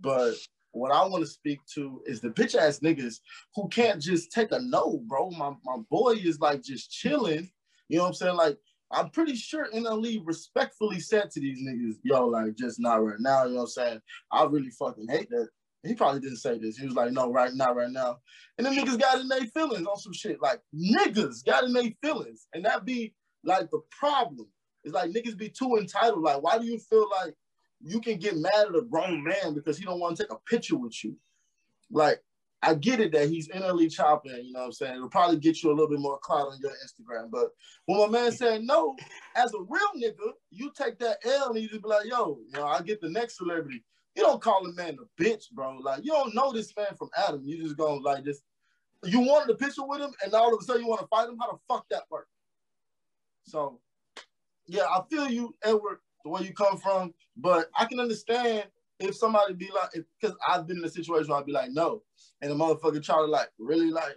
[0.00, 0.34] But
[0.72, 3.20] what I want to speak to is the bitch ass niggas
[3.54, 5.30] who can't just take a no, bro.
[5.30, 7.50] My my boy is like just chilling.
[7.88, 8.36] You know what I'm saying?
[8.36, 8.58] Like
[8.90, 13.44] I'm pretty sure NLE respectfully said to these niggas, yo, like just not right now.
[13.44, 14.00] You know what I'm saying?
[14.30, 15.48] I really fucking hate that.
[15.84, 16.76] He probably didn't say this.
[16.76, 18.18] He was like, no, right now, right now.
[18.56, 20.40] And then niggas got in their feelings on some shit.
[20.40, 22.46] Like niggas got in their feelings.
[22.54, 24.48] And that be like the problem.
[24.84, 26.22] It's like niggas be too entitled.
[26.22, 27.34] Like, why do you feel like
[27.80, 30.38] you can get mad at a grown man because he don't want to take a
[30.48, 31.16] picture with you?
[31.90, 32.22] Like,
[32.64, 34.94] I get it that he's NLE chopping, you know what I'm saying?
[34.94, 37.28] It'll probably get you a little bit more clout on your Instagram.
[37.30, 37.48] But
[37.86, 38.94] when my man said no,
[39.34, 42.52] as a real nigga, you take that L and you just be like, yo, you
[42.52, 43.84] know, I get the next celebrity.
[44.14, 45.78] You don't call a man a bitch, bro.
[45.78, 47.42] Like, you don't know this man from Adam.
[47.44, 48.42] You just go like just
[49.04, 51.28] you wanted a picture with him and all of a sudden you want to fight
[51.28, 51.38] him.
[51.40, 52.28] How the fuck that work?
[53.44, 53.80] So
[54.66, 58.64] yeah, I feel you, Edward, the way you come from, but I can understand
[59.00, 62.02] if somebody be like, because I've been in a situation where I'd be like, no,
[62.40, 64.16] and the motherfucker try to like really like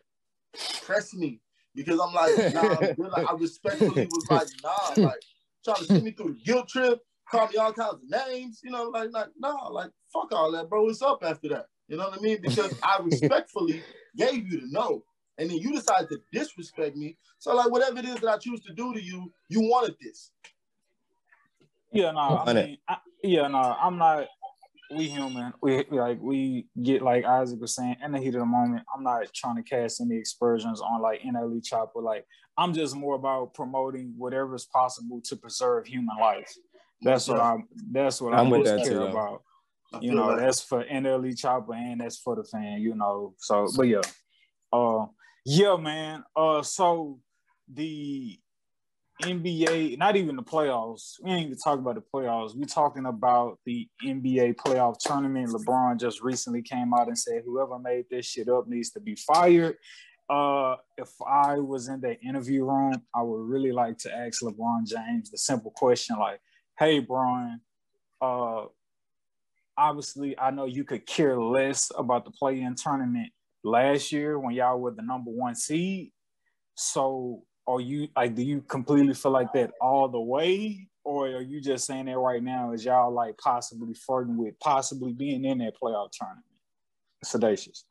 [0.83, 1.41] press me
[1.73, 3.11] because I'm like, nah, I'm good.
[3.11, 5.21] Like, I respectfully was like, nah, like
[5.63, 8.71] trying to send me through the guilt trip, call me all kinds of names, you
[8.71, 10.83] know, like, like, nah, like, fuck all that, bro.
[10.83, 11.65] What's up after that?
[11.87, 12.39] You know what I mean?
[12.41, 13.83] Because I respectfully
[14.15, 15.03] gave you the no.
[15.37, 17.17] And then you decided to disrespect me.
[17.39, 20.31] So, like, whatever it is that I choose to do to you, you wanted this.
[21.91, 24.27] Yeah, no, I mean, I, yeah, no, I'm not.
[24.91, 25.53] We human.
[25.61, 28.83] We like we get like Isaac was saying in the heat of the moment.
[28.95, 32.03] I'm not trying to cast any aspersions on like NLE Choppa.
[32.03, 32.25] Like
[32.57, 36.53] I'm just more about promoting whatever is possible to preserve human life.
[37.01, 37.67] That's what I'm.
[37.91, 39.41] That's what I'm, I'm most care too, about.
[40.01, 42.81] You know, like that's for NLE Choppa and that's for the fan.
[42.81, 44.01] You know, so but yeah,
[44.71, 45.05] uh,
[45.45, 46.23] yeah, man.
[46.35, 47.19] Uh, so
[47.71, 48.37] the
[49.21, 51.13] NBA, not even the playoffs.
[51.23, 52.55] We ain't even talking about the playoffs.
[52.55, 55.49] we talking about the NBA playoff tournament.
[55.49, 59.15] LeBron just recently came out and said whoever made this shit up needs to be
[59.15, 59.77] fired.
[60.27, 64.87] Uh, if I was in the interview room, I would really like to ask LeBron
[64.87, 66.41] James the simple question like,
[66.79, 67.61] hey, Brian,
[68.19, 68.63] uh,
[69.77, 73.31] obviously I know you could care less about the play-in tournament
[73.65, 76.11] last year when y'all were the number one seed.
[76.75, 80.87] So are you like do you completely feel like that all the way?
[81.03, 85.13] Or are you just saying that right now is y'all like possibly flirting with possibly
[85.13, 86.45] being in that playoff tournament?
[87.23, 87.83] Sedacious.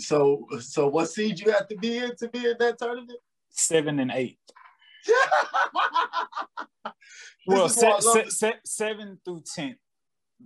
[0.00, 3.18] So so what seed you have to be in to be in that tournament?
[3.50, 4.38] Seven and eight.
[7.46, 9.76] Well se- se- se- seven through ten.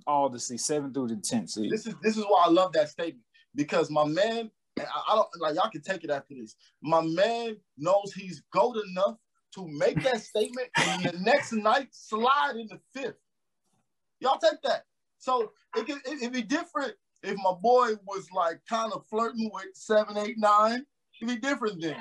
[0.07, 2.73] All the seed seven through the tenth seed this is this is why i love
[2.73, 6.57] that statement because my man I, I don't like y'all can take it after this.
[6.83, 9.17] My man knows he's gold enough
[9.55, 13.19] to make that statement and the next night slide in the fifth.
[14.21, 14.85] Y'all take that.
[15.19, 19.51] So it could it, it'd be different if my boy was like kind of flirting
[19.53, 20.85] with seven, eight, nine.
[21.21, 21.97] It'd be different then.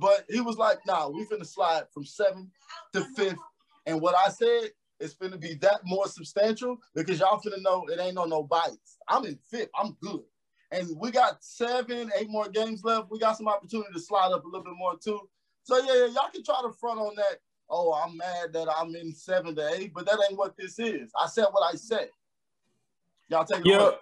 [0.00, 2.50] But he was like, nah, we finna slide from seven
[2.94, 3.38] to fifth.
[3.84, 8.00] And what I said is finna be that more substantial because y'all finna know it
[8.00, 8.96] ain't no no bites.
[9.08, 9.70] I'm in fifth.
[9.76, 10.22] I'm good.
[10.72, 13.10] And we got seven, eight more games left.
[13.10, 15.28] We got some opportunity to slide up a little bit more too.
[15.64, 17.38] So yeah, yeah y'all can try to front on that.
[17.68, 21.10] Oh, I'm mad that I'm in seven to eight, but that ain't what this is.
[21.18, 22.08] I said what I said.
[23.28, 23.94] Y'all take it yeah, away.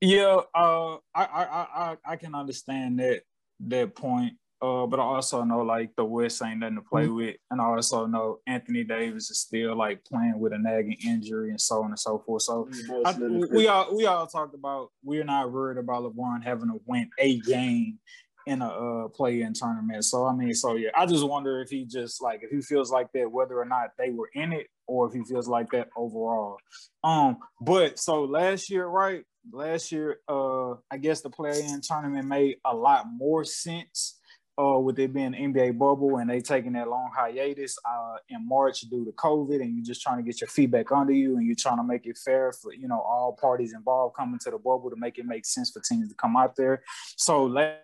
[0.00, 0.40] yeah.
[0.54, 3.22] Uh, I, I, I, I can understand that
[3.60, 4.34] that point.
[4.62, 7.16] Uh, but I also know like the West ain't nothing to play mm-hmm.
[7.16, 11.50] with, and I also know Anthony Davis is still like playing with a nagging injury
[11.50, 12.42] and so on and so forth.
[12.42, 12.68] So
[13.04, 17.10] I, we all we all talked about we're not worried about LeBron having to win
[17.18, 17.98] a game
[18.46, 20.04] in a uh, play-in tournament.
[20.06, 22.90] So I mean, so yeah, I just wonder if he just like if he feels
[22.90, 25.88] like that, whether or not they were in it, or if he feels like that
[25.96, 26.56] overall.
[27.04, 29.22] Um, but so last year, right?
[29.52, 34.18] Last year, uh, I guess the play-in tournament made a lot more sense
[34.58, 38.80] uh, with it being NBA bubble and they taking that long hiatus uh, in March
[38.80, 41.56] due to COVID, and you're just trying to get your feedback under you, and you're
[41.56, 44.90] trying to make it fair for you know all parties involved coming to the bubble
[44.90, 46.82] to make it make sense for teams to come out there.
[47.16, 47.82] So last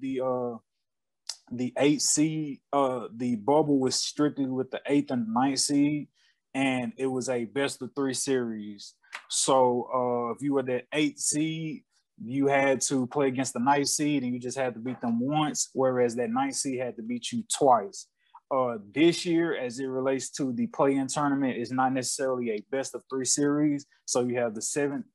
[0.00, 0.58] the uh,
[1.52, 6.08] the eight seed, uh, the bubble was strictly with the eighth and ninth seed,
[6.52, 8.94] and it was a best of three series.
[9.28, 11.84] So uh, if you were that eight seed,
[12.22, 15.20] you had to play against the ninth seed and you just had to beat them
[15.20, 18.06] once, whereas that ninth seed had to beat you twice.
[18.54, 22.94] Uh, this year, as it relates to the play-in tournament, is not necessarily a best
[22.94, 23.86] of three series.
[24.04, 25.06] So you have the seventh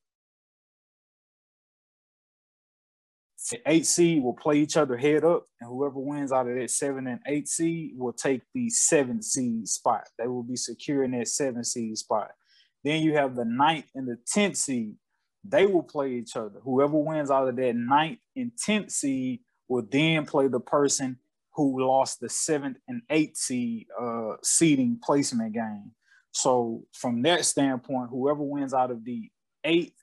[3.50, 6.70] the eight seed will play each other head up, and whoever wins out of that
[6.70, 10.04] seven and eight seed will take the seventh seed spot.
[10.18, 12.30] They will be securing that seven seed spot.
[12.84, 14.94] Then you have the ninth and the tenth seed.
[15.44, 16.60] They will play each other.
[16.62, 21.18] Whoever wins out of that ninth and tenth seed will then play the person
[21.54, 25.92] who lost the seventh and eighth seed uh, seeding placement game.
[26.32, 29.30] So from that standpoint, whoever wins out of the
[29.64, 29.96] eighth,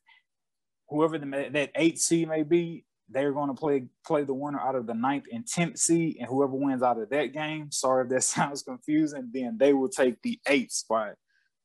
[0.89, 4.76] whoever the, that eighth seed may be, they're going to play play the winner out
[4.76, 7.71] of the ninth and tenth seed, and whoever wins out of that game.
[7.71, 9.30] Sorry if that sounds confusing.
[9.32, 11.13] Then they will take the eighth spot.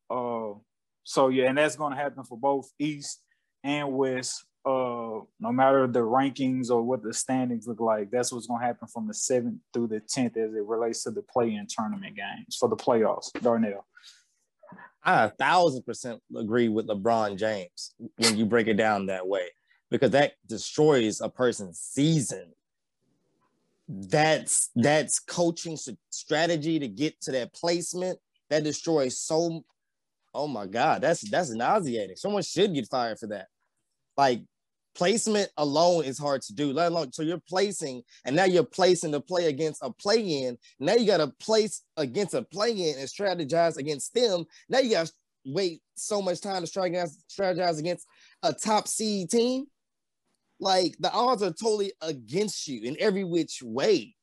[0.09, 0.53] Uh,
[1.05, 3.21] so yeah, and that's going to happen for both East
[3.64, 4.44] and West.
[4.64, 8.66] Uh, no matter the rankings or what the standings look like, that's what's going to
[8.66, 12.57] happen from the seventh through the tenth as it relates to the play-in tournament games
[12.61, 13.33] for the playoffs.
[13.42, 13.85] Darnell.
[15.03, 19.48] I a thousand percent agree with LeBron James when you break it down that way,
[19.90, 22.53] because that destroys a person's season.
[23.88, 25.77] That's that's coaching
[26.11, 28.20] strategy to get to that placement.
[28.48, 29.64] That destroys so.
[30.33, 32.14] Oh my God, that's that's nauseating.
[32.14, 33.48] Someone should get fired for that.
[34.16, 34.42] Like
[34.94, 39.12] placement alone is hard to do, let alone so you're placing, and now you're placing
[39.12, 40.59] to play against a play-in.
[40.79, 44.44] Now you got to place against a play-in and strategize against them.
[44.68, 45.12] Now you got to
[45.44, 48.07] wait so much time to strategize, strategize against
[48.42, 49.66] a top seed team.
[50.61, 54.14] Like the odds are totally against you in every which way.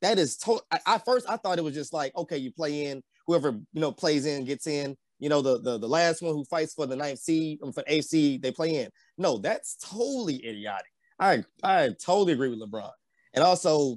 [0.00, 0.62] That is total.
[0.70, 3.90] I, first I thought it was just like okay, you play in whoever you know
[3.90, 6.96] plays in gets in you know, the, the the last one who fights for the
[6.96, 8.90] ninth seed, um, for the seed, they play in.
[9.16, 10.86] No, that's totally idiotic.
[11.18, 12.90] I I totally agree with LeBron.
[13.34, 13.96] And also,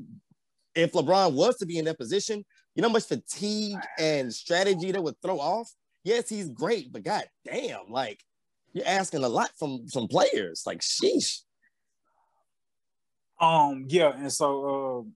[0.76, 2.44] if LeBron was to be in that position,
[2.76, 5.72] you know how much fatigue and strategy that would throw off?
[6.04, 8.24] Yes, he's great, but god damn, like
[8.74, 10.64] you're asking a lot from some players.
[10.66, 11.42] Like, sheesh.
[13.40, 15.10] Um, yeah, and so uh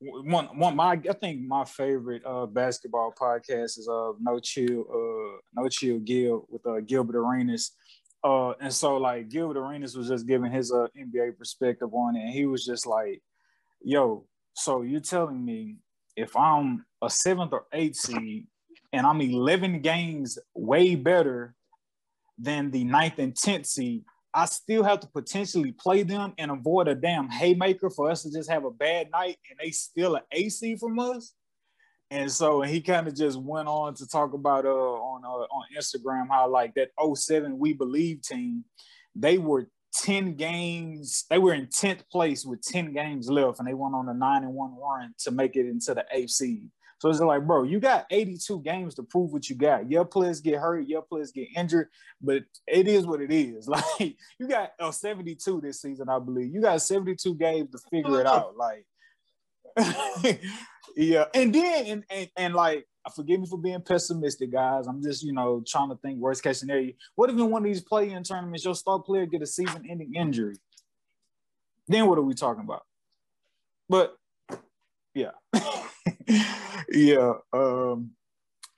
[0.00, 5.38] one one my I think my favorite uh basketball podcast is uh No Chill uh
[5.54, 7.72] No Chill Gil with uh Gilbert Arenas.
[8.22, 12.20] Uh and so like Gilbert Arenas was just giving his uh NBA perspective on it
[12.20, 13.22] and he was just like,
[13.82, 15.76] yo, so you're telling me
[16.16, 18.46] if I'm a seventh or eighth seed
[18.92, 21.54] and I'm 11 games way better
[22.38, 24.04] than the ninth and tenth seed,
[24.36, 28.30] I still have to potentially play them and avoid a damn haymaker for us to
[28.30, 31.32] just have a bad night and they steal an AC from us.
[32.10, 35.64] And so he kind of just went on to talk about uh on uh, on
[35.74, 38.64] Instagram how like that 07 we believe team,
[39.14, 39.70] they were
[40.02, 44.06] 10 games, they were in 10th place with 10 games left, and they went on
[44.10, 46.68] a nine and one run to make it into the eighth seed.
[46.98, 49.90] So it's like, bro, you got 82 games to prove what you got.
[49.90, 51.88] Your players get hurt, your players get injured,
[52.22, 53.68] but it is what it is.
[53.98, 56.52] Like you got uh, 72 this season, I believe.
[56.52, 58.56] You got 72 games to figure it out.
[58.56, 58.86] Like,
[60.96, 61.26] yeah.
[61.34, 64.86] And then and, and and like forgive me for being pessimistic, guys.
[64.86, 66.92] I'm just, you know, trying to think worst case scenario.
[67.14, 70.56] What if in one of these play-in tournaments your star player get a season-ending injury?
[71.88, 72.84] Then what are we talking about?
[73.88, 74.16] But
[75.14, 75.30] yeah.
[76.88, 77.32] yeah.
[77.52, 78.10] Um,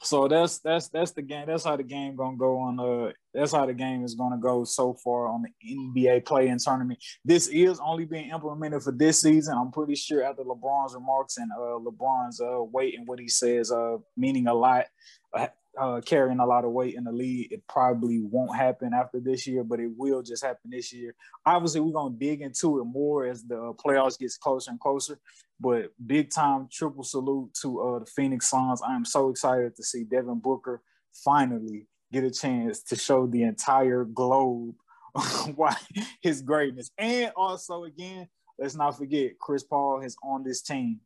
[0.01, 1.47] so that's that's that's the game.
[1.47, 2.79] That's how the game gonna go on.
[2.79, 7.03] Uh, that's how the game is gonna go so far on the NBA play-in tournament.
[7.25, 9.57] This is only being implemented for this season.
[9.59, 13.73] I'm pretty sure after LeBron's remarks and uh, LeBron's uh, weight and what he says,
[13.73, 14.87] uh, meaning a lot.
[15.33, 17.53] Uh, uh, carrying a lot of weight in the league.
[17.53, 21.15] It probably won't happen after this year, but it will just happen this year.
[21.47, 25.21] Obviously, we're gonna dig into it more as the playoffs gets closer and closer.
[25.61, 28.81] But big time triple salute to uh, the Phoenix Suns.
[28.83, 30.83] I am so excited to see Devin Booker
[31.25, 34.75] finally get a chance to show the entire globe
[35.55, 35.77] why
[36.23, 36.91] his greatness.
[36.97, 41.01] And also, again, let's not forget Chris Paul is on this team,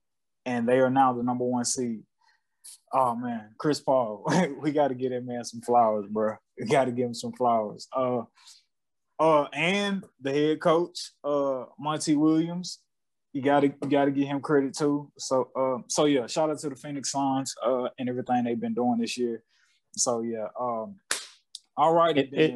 [0.45, 2.03] and they are now the number one seed.
[2.93, 4.25] Oh man, Chris Paul,
[4.61, 6.37] we got to get that man some flowers, bro.
[6.59, 7.89] We got to give him some flowers.
[7.93, 8.23] Uh,
[9.19, 12.79] uh, and the head coach, uh, Monty Williams,
[13.33, 15.11] you gotta you gotta give him credit too.
[15.19, 18.75] So, uh, so yeah, shout out to the Phoenix Suns, uh, and everything they've been
[18.75, 19.43] doing this year.
[19.97, 20.97] So yeah, um,
[21.77, 22.17] all right.
[22.17, 22.55] It, it,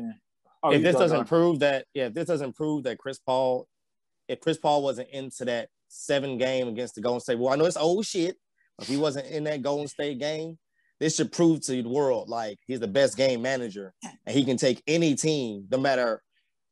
[0.63, 3.67] oh, if this doesn't prove that, yeah, if this doesn't prove that Chris Paul,
[4.29, 7.65] if Chris Paul wasn't into that seven game against the Golden State, well, I know
[7.65, 8.37] it's old shit,
[8.81, 10.59] if he wasn't in that Golden State game,
[11.01, 14.57] this should prove to the world like he's the best game manager and he can
[14.57, 16.23] take any team, no matter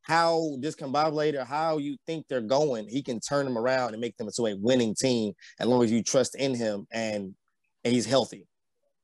[0.04, 4.16] how discombobulated or how you think they're going, he can turn them around and make
[4.18, 7.34] them into a winning team as long as you trust in him and,
[7.84, 8.46] and he's healthy.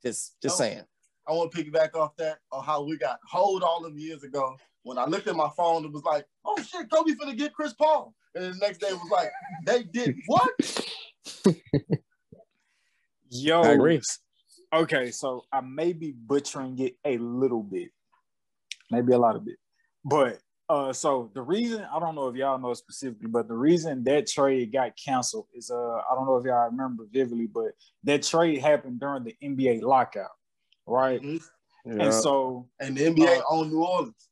[0.03, 0.83] Just just oh, saying.
[1.27, 4.57] I want to piggyback off that or how we got hold all them years ago.
[4.83, 7.75] When I looked at my phone, it was like, oh shit, Kobe finna get Chris
[7.75, 8.15] Paul.
[8.35, 9.31] and the next day it was like
[9.67, 10.51] they did what?
[13.31, 14.01] Yo, I agree.
[14.73, 17.89] Okay, so I may be butchering it a little bit,
[18.91, 19.57] maybe a lot of bit,
[20.05, 20.41] but
[20.71, 24.27] uh, so the reason I don't know if y'all know specifically, but the reason that
[24.29, 25.77] trade got canceled is uh,
[26.09, 27.73] I don't know if y'all remember vividly, but
[28.05, 30.31] that trade happened during the NBA lockout,
[30.87, 31.21] right?
[31.21, 31.43] Mhm.
[31.85, 34.29] And so And the NBA Uh, owned New Orleans.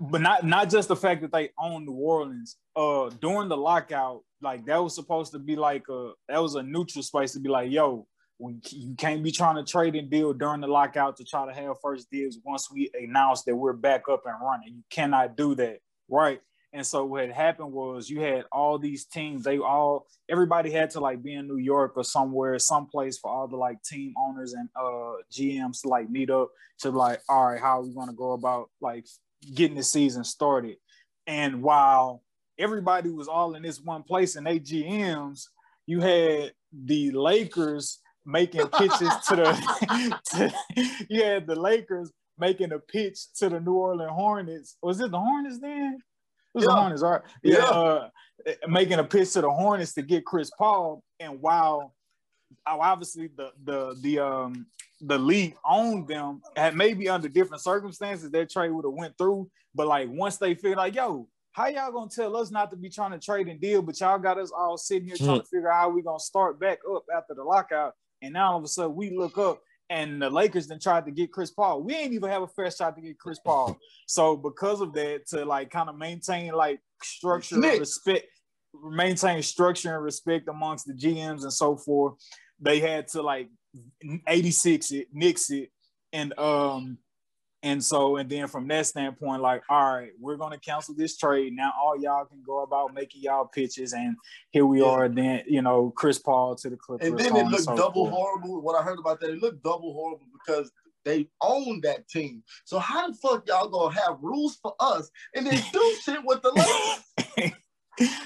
[0.00, 2.56] but not not just the fact that they own New Orleans.
[2.74, 6.62] Uh, during the lockout, like that was supposed to be like a that was a
[6.62, 8.06] neutral space to be like, yo,
[8.40, 11.52] we, you can't be trying to trade and deal during the lockout to try to
[11.52, 14.76] have first dibs once we announce that we're back up and running.
[14.76, 16.40] You cannot do that, right?
[16.72, 19.42] And so what happened was you had all these teams.
[19.42, 23.48] They all everybody had to like be in New York or somewhere, someplace for all
[23.48, 27.60] the like team owners and uh GMs to like meet up to like, all right,
[27.60, 29.04] how are we gonna go about like
[29.54, 30.76] getting the season started.
[31.26, 32.22] And while
[32.58, 35.46] everybody was all in this one place and they GMs,
[35.86, 40.52] you had the Lakers making pitches to the to,
[41.08, 44.76] you had the Lakers making a pitch to the New Orleans Hornets.
[44.82, 45.94] Was it the Hornets then?
[45.94, 46.00] It
[46.54, 46.76] was the Yeah.
[46.76, 47.20] Hornets, right?
[47.42, 47.56] Yeah.
[47.58, 47.64] Yeah.
[47.64, 48.08] Uh,
[48.68, 51.02] making a pitch to the Hornets to get Chris Paul.
[51.18, 51.94] And while
[52.66, 54.66] obviously the the the um
[55.02, 59.48] the league owned them and maybe under different circumstances that trade would have went through
[59.74, 62.90] but like once they figured like yo how y'all gonna tell us not to be
[62.90, 65.70] trying to trade and deal but y'all got us all sitting here trying to figure
[65.70, 68.68] out how we gonna start back up after the lockout and now all of a
[68.68, 71.82] sudden we look up and the Lakers then tried to get Chris Paul.
[71.82, 73.76] We ain't even have a fair shot to get Chris Paul.
[74.06, 78.26] So because of that, to like kind of maintain like structure and respect,
[78.82, 82.14] maintain structure and respect amongst the GMs and so forth,
[82.60, 83.48] they had to like
[84.26, 85.70] 86 it, nix it,
[86.12, 86.98] and um,
[87.62, 91.52] and so and then from that standpoint, like, all right, we're gonna cancel this trade.
[91.54, 94.16] Now all y'all can go about making y'all pitches, and
[94.50, 94.88] here we Yeah.
[94.88, 95.08] are.
[95.08, 97.08] Then you know, Chris Paul to the Clippers.
[97.08, 98.12] And then it looked so double forth.
[98.14, 98.60] horrible.
[98.62, 100.70] What I heard about that, it looked double horrible because
[101.04, 102.42] they own that team.
[102.64, 106.42] So how the fuck y'all gonna have rules for us and then do shit with
[106.42, 107.52] the Lakers?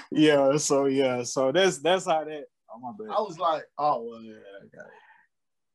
[0.11, 2.45] yeah, so yeah, so that's that's how that.
[2.73, 3.15] Oh my bad.
[3.15, 4.91] I was like, oh well, yeah, I got it.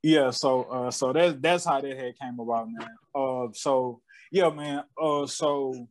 [0.03, 2.89] Yeah, so uh so that's that's how that had came about, man.
[3.15, 4.01] Uh so
[4.33, 4.85] yeah, man.
[5.01, 5.89] Uh so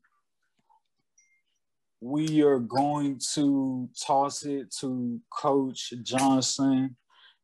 [2.01, 6.95] we are going to toss it to Coach Johnson,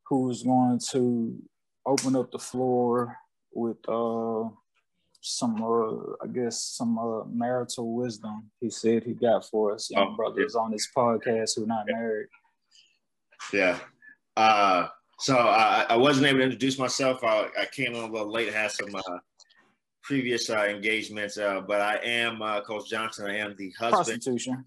[0.08, 1.38] who is going to
[1.86, 3.16] open up the floor
[3.54, 4.50] with uh
[5.22, 10.14] some uh I guess some uh marital wisdom he said he got for us young
[10.14, 12.28] Oh, brothers on this podcast who are not married.
[13.54, 13.78] Yeah.
[14.38, 14.88] Uh,
[15.20, 17.24] so I, I wasn't able to introduce myself.
[17.24, 19.18] I, I came on a little late, had some uh,
[20.04, 23.26] previous uh, engagements, uh, but I am uh, Coach Johnson.
[23.28, 24.22] I am the husband.
[24.22, 24.66] Prostitution.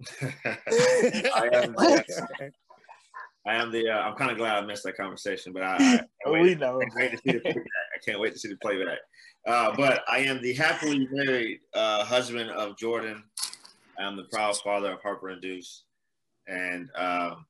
[0.22, 2.52] I am the,
[3.46, 3.88] I am the.
[3.88, 6.80] Uh, I'm kind of glad I missed that conversation, but I, I, I we know.
[6.80, 7.64] I can't wait to see the playback.
[7.94, 8.98] I can't wait to see the playback.
[9.46, 13.24] Uh, but I am the happily married uh, husband of Jordan.
[13.98, 15.84] I'm the proud father of Harper and Deuce.
[16.46, 17.46] And um,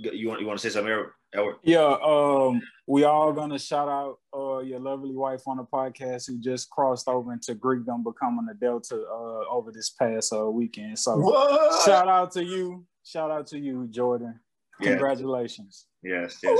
[0.00, 0.92] you want you want to say something,
[1.34, 1.56] Edward?
[1.62, 6.38] Yeah, um, we all gonna shout out uh your lovely wife on the podcast who
[6.40, 10.98] just crossed over into Greekdom, becoming a Delta uh over this past uh weekend.
[10.98, 11.84] So What?
[11.86, 14.40] shout out to you, shout out to you, Jordan.
[14.80, 14.90] Yeah.
[14.90, 15.86] Congratulations.
[16.02, 16.58] Yes, yes.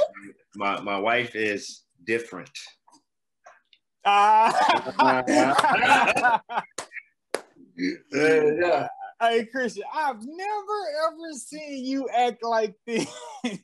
[0.57, 2.51] My my wife is different.
[4.05, 4.53] Ah.
[8.13, 8.87] yeah.
[9.21, 13.07] Hey Christian, I've never ever seen you act like this.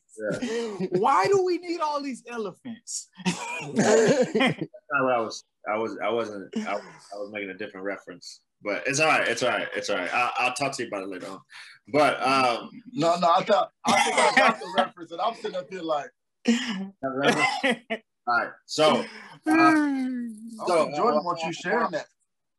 [0.90, 3.08] Why do we need all these elephants?
[3.24, 4.56] I
[5.00, 6.82] was I was I wasn't I, was-
[7.14, 8.40] I was making a different reference.
[8.62, 9.28] But it's all right.
[9.28, 9.68] It's all right.
[9.76, 10.12] It's all right.
[10.14, 11.40] I'll, I'll talk to you about it later on.
[11.92, 15.56] But um, No, no, I thought I think I got the reference, and I'm sitting
[15.58, 16.10] up here like,
[16.48, 16.92] all
[18.26, 18.48] right.
[18.64, 19.04] So
[19.46, 22.06] oh, So, Jordan uh, wants you sharing that.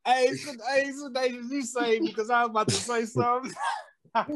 [0.04, 3.52] Hey, so, hey, so they you say because I was about to say something.
[4.14, 4.34] I oh,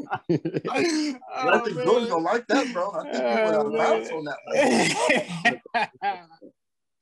[1.65, 1.85] think man.
[1.85, 2.91] gonna like that, bro.
[2.91, 4.37] I think you went out of Oh, on that.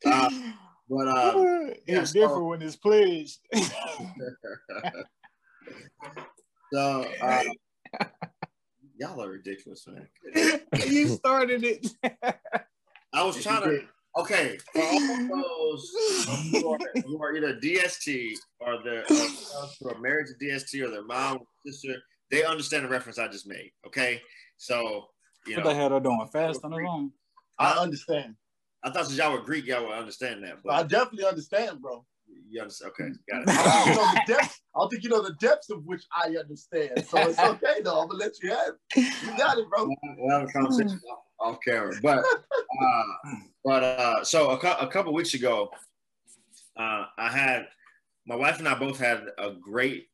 [0.03, 0.26] One.
[1.07, 3.39] uh, but yeah, it's so- different when it's pledged.
[6.74, 7.43] so uh,
[8.97, 10.07] y'all are ridiculous, man.
[10.88, 11.88] you started it.
[13.14, 13.84] I was trying to.
[14.18, 14.99] Okay, for all
[15.72, 15.91] those
[16.51, 19.28] who are, who are either DST or their or
[19.80, 21.95] who are married to DST or their mom or sister,
[22.30, 23.72] they understand the reference I just made.
[23.88, 24.22] Okay,
[24.57, 25.05] so
[25.47, 26.28] you know what the hell are doing?
[26.32, 27.12] Fast on their own.
[27.57, 28.36] I understand.
[28.84, 30.57] I thought since y'all were Greek, y'all would understand that.
[30.70, 32.05] I definitely understand, bro.
[32.49, 32.91] You understand?
[32.99, 33.95] Okay, got I don't, it.
[33.95, 37.05] know the depths, I don't think you know the depths of which I understand.
[37.07, 38.01] So it's okay though.
[38.01, 39.14] I'm gonna let you have it.
[39.24, 39.88] You got it, bro.
[40.18, 41.93] we'll have a conversation off, off camera.
[42.01, 43.03] But uh,
[43.64, 45.70] but uh, so a, cou- a couple weeks ago,
[46.78, 47.68] uh, I had
[48.26, 50.07] my wife and I both had a great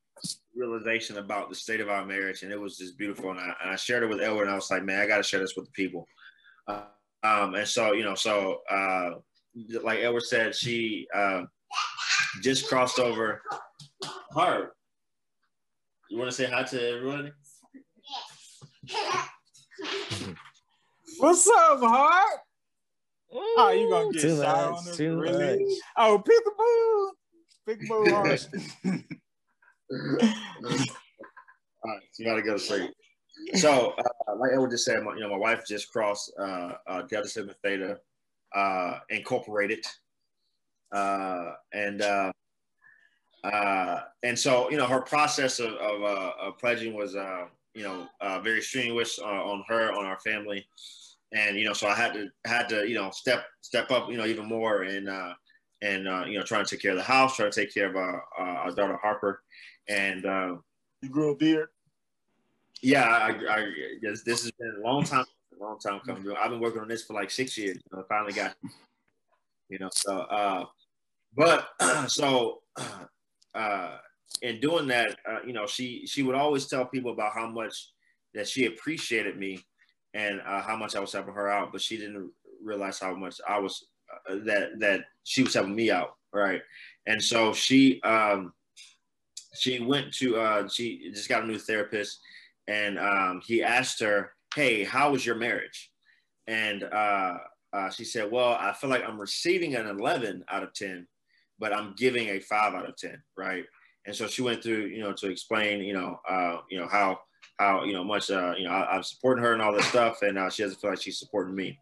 [0.54, 3.30] realization about the state of our marriage, and it was just beautiful.
[3.30, 5.18] And I, and I shared it with Elwood, and I was like, man, I got
[5.18, 6.06] to share this with the people.
[6.66, 6.82] Uh,
[7.22, 9.10] um, and so you know, so uh,
[9.82, 11.42] like Edward said, she uh,
[12.42, 13.42] just crossed over.
[14.32, 14.74] Heart,
[16.10, 17.32] you want to say hi to everybody?
[18.84, 19.28] Yes.
[21.18, 22.40] What's up, Hart?
[23.32, 25.64] Oh, you gonna get Too shot much, on this too really?
[25.64, 25.78] much.
[25.96, 27.10] Oh, peekaboo,
[27.66, 28.48] peekaboo,
[31.84, 32.90] All right, so you gotta go to sleep.
[33.54, 37.02] So, uh, like Edward just said, my, you know, my wife just crossed uh, uh,
[37.02, 38.00] Delta Sigma Theta
[38.54, 39.84] uh, Incorporated,
[40.92, 42.32] uh, and uh,
[43.44, 47.82] uh, and so you know her process of of, uh, of pledging was uh, you
[47.82, 50.66] know uh, very strenuous uh, on her on our family,
[51.32, 54.16] and you know so I had to had to you know step step up you
[54.16, 55.34] know even more and uh,
[55.82, 57.88] and uh, you know trying to take care of the house, trying to take care
[57.88, 59.42] of our, uh, our daughter Harper,
[59.88, 60.24] and.
[60.26, 60.56] Uh,
[61.02, 61.68] You grew a beard.
[62.82, 63.72] yeah, I, I,
[64.02, 65.24] yes, this has been a long time,
[65.58, 66.24] a long time coming.
[66.36, 67.76] I've been working on this for like six years.
[67.76, 68.56] You know, finally got,
[69.68, 70.64] you know, so, uh,
[71.36, 71.68] but
[72.08, 72.62] so,
[73.54, 73.98] uh,
[74.42, 77.92] in doing that, uh, you know, she she would always tell people about how much
[78.34, 79.64] that she appreciated me
[80.18, 82.30] and uh, how much I was helping her out, but she didn't
[82.62, 83.86] realize how much I was
[84.28, 86.60] uh, that that she was helping me out, right?
[87.06, 88.52] And so she um,
[89.54, 92.18] she went to uh, she just got a new therapist
[92.66, 95.92] and um, he asked her, "Hey, how was your marriage?"
[96.48, 97.38] And uh,
[97.72, 101.06] uh, she said, "Well, I feel like I'm receiving an 11 out of 10,
[101.60, 103.64] but I'm giving a five out of 10, right?"
[104.04, 107.20] And so she went through, you know, to explain, you know, uh, you know how
[107.58, 110.22] how you know much, uh, you know, I, I'm supporting her and all this stuff,
[110.22, 111.78] and uh, she doesn't feel like she's supporting me.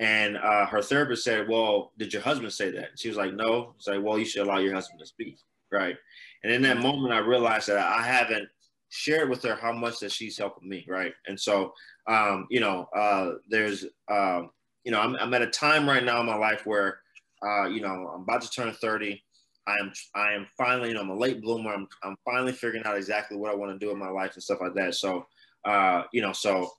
[0.00, 3.74] And uh, her therapist said, "Well, did your husband say that?" She was like, "No."
[3.76, 5.38] It's like, "Well, you should allow your husband to speak,
[5.70, 5.96] right?"
[6.42, 8.48] And in that moment, I realized that I haven't
[8.88, 11.12] shared with her how much that she's helping me, right?
[11.26, 11.72] And so,
[12.06, 14.50] um, you know, uh, there's, um,
[14.84, 16.98] you know, I'm, I'm at a time right now in my life where,
[17.42, 19.22] uh, you know, I'm about to turn 30.
[19.66, 21.72] I am, I am finally, you know, I'm a late bloomer.
[21.72, 24.42] I'm, I'm finally figuring out exactly what I want to do in my life and
[24.42, 24.94] stuff like that.
[24.94, 25.26] So,
[25.64, 26.70] uh, you know, so,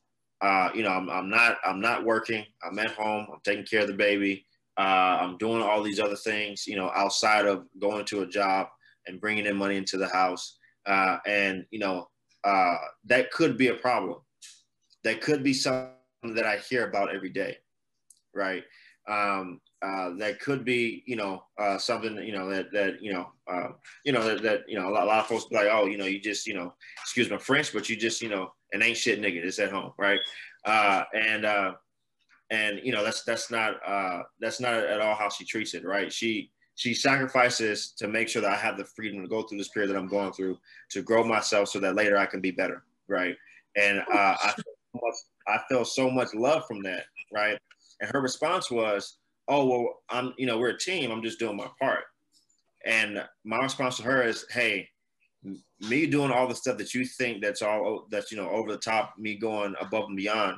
[0.41, 2.45] uh, you know, I'm, I'm not, I'm not working.
[2.63, 3.27] I'm at home.
[3.31, 4.45] I'm taking care of the baby.
[4.77, 8.67] Uh, I'm doing all these other things, you know, outside of going to a job
[9.07, 10.57] and bringing in money into the house.
[10.85, 12.09] Uh, and you know
[12.43, 14.19] uh, that could be a problem.
[15.03, 17.57] That could be something that I hear about every day,
[18.33, 18.63] right?
[19.07, 23.27] Um, uh, that could be you know uh, something you know that that you know
[23.51, 23.69] uh,
[24.05, 25.85] you know that, that you know a lot, a lot of folks be like oh
[25.85, 28.81] you know you just you know excuse my French but you just you know an
[28.81, 30.19] ain't shit nigga it's at home right
[30.65, 31.73] uh, and uh,
[32.49, 33.75] and you know that's that's not
[34.39, 38.41] that's not at all how she treats it right she she sacrifices to make sure
[38.41, 40.57] that I have the freedom to go through this period that I'm going through
[40.89, 43.35] to grow myself so that later I can be better, right?
[43.75, 44.63] And I, so
[44.95, 45.15] much,
[45.47, 47.59] I feel so much love from that, right?
[48.01, 49.17] And her response was,
[49.47, 51.11] "Oh well, I'm you know we're a team.
[51.11, 52.03] I'm just doing my part."
[52.85, 54.89] And my response to her is, "Hey,
[55.79, 58.77] me doing all the stuff that you think that's all that's you know over the
[58.77, 60.57] top, me going above and beyond.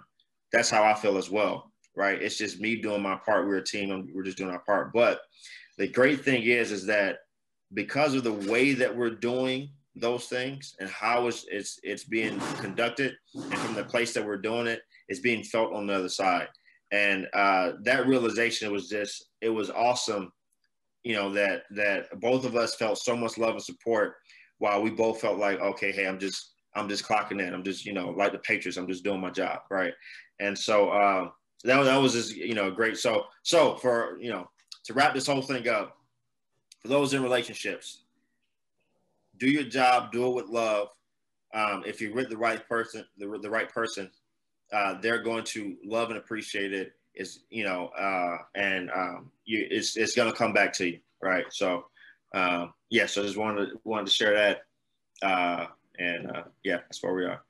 [0.51, 2.21] That's how I feel as well, right?
[2.21, 3.47] It's just me doing my part.
[3.47, 4.09] We're a team.
[4.13, 5.21] We're just doing our part, but."
[5.77, 7.19] the great thing is is that
[7.73, 12.39] because of the way that we're doing those things and how it's it's, it's being
[12.59, 16.09] conducted and from the place that we're doing it it's being felt on the other
[16.09, 16.47] side
[16.91, 20.31] and uh, that realization was just it was awesome
[21.03, 24.15] you know that that both of us felt so much love and support
[24.59, 27.53] while we both felt like okay hey i'm just i'm just clocking in.
[27.53, 29.93] I'm just you know like the patriots i'm just doing my job right?
[30.39, 31.29] And so uh,
[31.63, 32.97] that, that was just you know great.
[32.97, 34.49] So so for you know
[34.85, 35.97] to wrap this whole thing up,
[36.79, 38.03] for those in relationships,
[39.37, 40.89] do your job, do it with love.
[41.53, 44.11] Um, if you're with the right person, the, the right person,
[44.73, 46.93] uh, they're going to love and appreciate it.
[47.15, 50.99] Is you know, uh, and um, you, it's it's going to come back to you,
[51.21, 51.45] right?
[51.49, 51.85] So,
[52.33, 53.05] um, yeah.
[53.05, 54.61] So just wanted to, wanted to share that,
[55.25, 57.41] uh, and uh, yeah, that's where we are.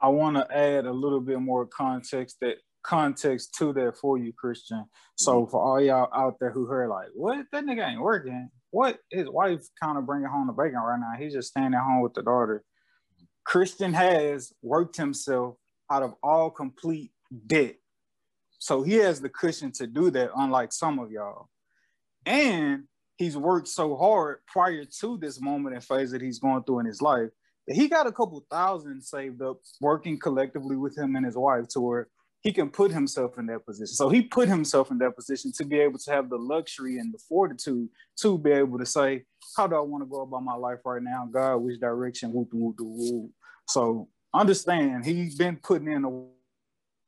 [0.00, 4.32] I want to add a little bit more context that context to that for you,
[4.32, 4.84] Christian.
[5.16, 8.50] So for all y'all out there who heard like, what that nigga ain't working.
[8.70, 11.12] What his wife kind of bringing home the bacon right now.
[11.18, 12.64] He's just standing at home with the daughter.
[13.44, 15.56] Christian has worked himself
[15.92, 17.12] out of all complete
[17.46, 17.76] debt.
[18.58, 21.48] So he has the cushion to do that, unlike some of y'all.
[22.24, 22.84] And
[23.16, 26.86] he's worked so hard prior to this moment and phase that he's going through in
[26.86, 27.30] his life
[27.66, 31.68] that he got a couple thousand saved up working collectively with him and his wife
[31.68, 32.08] to where
[32.40, 33.94] he can put himself in that position.
[33.94, 37.14] So he put himself in that position to be able to have the luxury and
[37.14, 37.88] the fortitude
[38.20, 39.24] to be able to say,
[39.56, 41.28] how do I want to go about my life right now?
[41.30, 42.32] God, which direction?
[42.32, 43.30] Whoop, whoop, whoop.
[43.68, 46.26] So understand he's been putting in the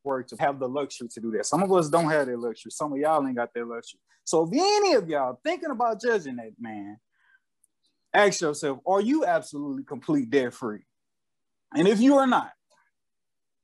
[0.04, 1.46] work to have the luxury to do that.
[1.46, 2.70] Some of us don't have that luxury.
[2.70, 4.00] Some of y'all ain't got that luxury.
[4.24, 6.98] So if any of y'all thinking about judging that man,
[8.12, 10.84] ask yourself, are you absolutely complete debt free?
[11.74, 12.52] And if you are not,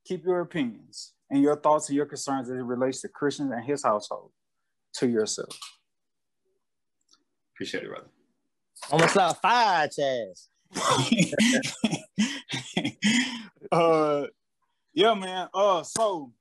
[0.05, 3.65] keep your opinions and your thoughts and your concerns as it relates to Christians and
[3.65, 4.33] his household
[4.95, 5.57] to yourself.
[7.55, 8.09] Appreciate it, brother.
[8.91, 10.49] Almost like fire, Chaz.
[13.73, 14.27] uh,
[14.95, 15.49] yeah, man.
[15.55, 16.33] Uh, so,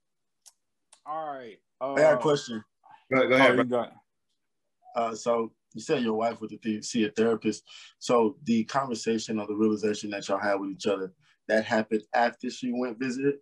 [1.05, 1.57] all right.
[1.81, 2.63] Uh, I got a question.
[3.11, 3.93] Go, go oh, ahead, you got-
[4.95, 7.63] Uh, so you said your wife went to see a therapist.
[7.99, 11.13] So the conversation or the realization that y'all had with each other
[11.47, 13.35] that happened after she went visited.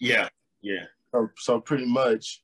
[0.00, 0.28] Yeah,
[0.62, 0.84] yeah.
[1.12, 2.42] So, so pretty much,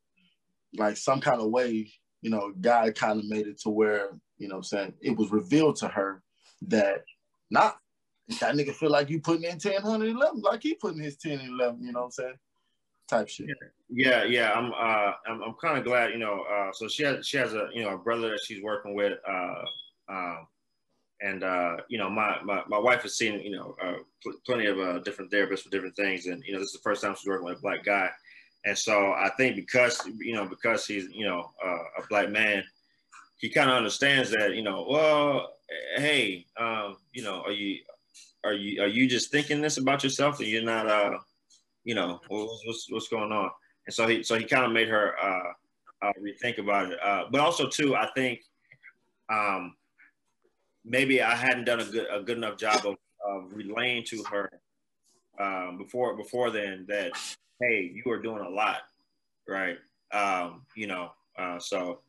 [0.74, 4.48] like some kind of way, you know, God kind of made it to where you
[4.48, 6.22] know, I'm saying it was revealed to her
[6.62, 7.04] that
[7.50, 7.78] not
[8.40, 11.38] that nigga feel like you putting in 10, 100, 11, like he putting his 10
[11.38, 12.34] and 11, you know what I'm saying?
[13.08, 13.46] Type shit.
[13.88, 14.52] Yeah, yeah.
[14.52, 17.54] I'm uh I'm, I'm kind of glad, you know, uh so she has she has
[17.54, 19.62] a you know a brother that she's working with uh
[20.08, 20.46] um
[21.20, 24.66] and uh you know my my, my wife has seen you know uh, pl- plenty
[24.66, 27.14] of uh, different therapists for different things and you know this is the first time
[27.14, 28.10] she's working with a black guy
[28.64, 32.64] and so I think because you know because he's you know uh, a black man
[33.38, 35.52] he kind of understands that you know well
[35.96, 37.78] hey um you know are you
[38.46, 41.18] are you are you just thinking this about yourself and you're not uh
[41.84, 43.50] you know what's what's, what's going on?
[43.86, 46.98] And so he so he kind of made her uh, uh rethink about it.
[47.02, 48.40] Uh but also too i think
[49.28, 49.74] um
[50.84, 54.50] maybe i hadn't done a good a good enough job of, of relaying to her
[55.40, 57.12] um before before then that
[57.60, 58.82] hey you are doing a lot
[59.48, 59.78] right?
[60.12, 62.00] Um you know uh so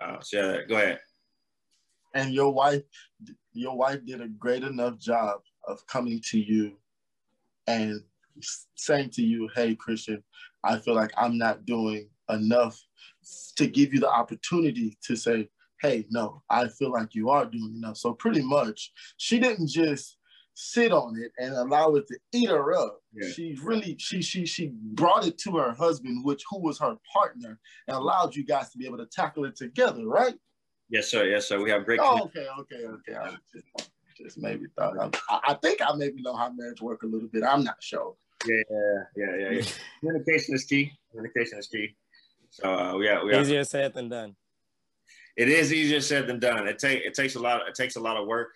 [0.00, 1.00] uh so yeah, go ahead.
[2.14, 2.82] And your wife
[3.52, 6.72] your wife did a great enough job of coming to you
[7.66, 8.00] and
[8.76, 10.22] saying to you hey christian
[10.64, 12.80] i feel like i'm not doing enough
[13.56, 15.48] to give you the opportunity to say
[15.80, 17.96] hey no i feel like you are doing enough.
[17.96, 20.18] So pretty much she didn't just
[20.58, 23.00] sit on it and allow it to eat her up.
[23.12, 23.28] Yeah.
[23.30, 27.58] she really she she she brought it to her husband which who was her partner
[27.86, 30.34] and allowed you guys to be able to tackle it together right?
[30.88, 31.24] Yes sir.
[31.24, 31.62] Yes sir.
[31.62, 33.36] We have great Oh, okay, okay, okay.
[34.18, 35.20] I just, just maybe thought.
[35.28, 37.42] I, I think I maybe know how marriage work a little bit.
[37.44, 38.14] I'm not sure.
[38.46, 38.62] Yeah,
[39.16, 39.62] yeah, yeah, yeah.
[40.00, 40.92] Communication is key.
[41.10, 41.94] Communication is key.
[42.50, 44.36] So uh, we have, we have, Easier said than done.
[45.36, 46.66] it is easier said than done.
[46.66, 47.68] It take it takes a lot.
[47.68, 48.50] It takes a lot of work,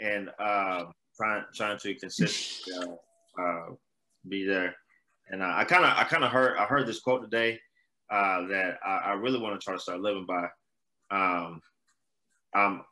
[0.00, 0.84] and uh,
[1.16, 2.98] trying trying to consistently
[3.38, 3.66] uh, uh,
[4.28, 4.74] be there.
[5.30, 7.58] And uh, I kind of I kind of heard I heard this quote today
[8.10, 10.48] uh, that I, I really want to try to start living by.
[11.10, 11.60] Um,
[12.54, 12.82] I'm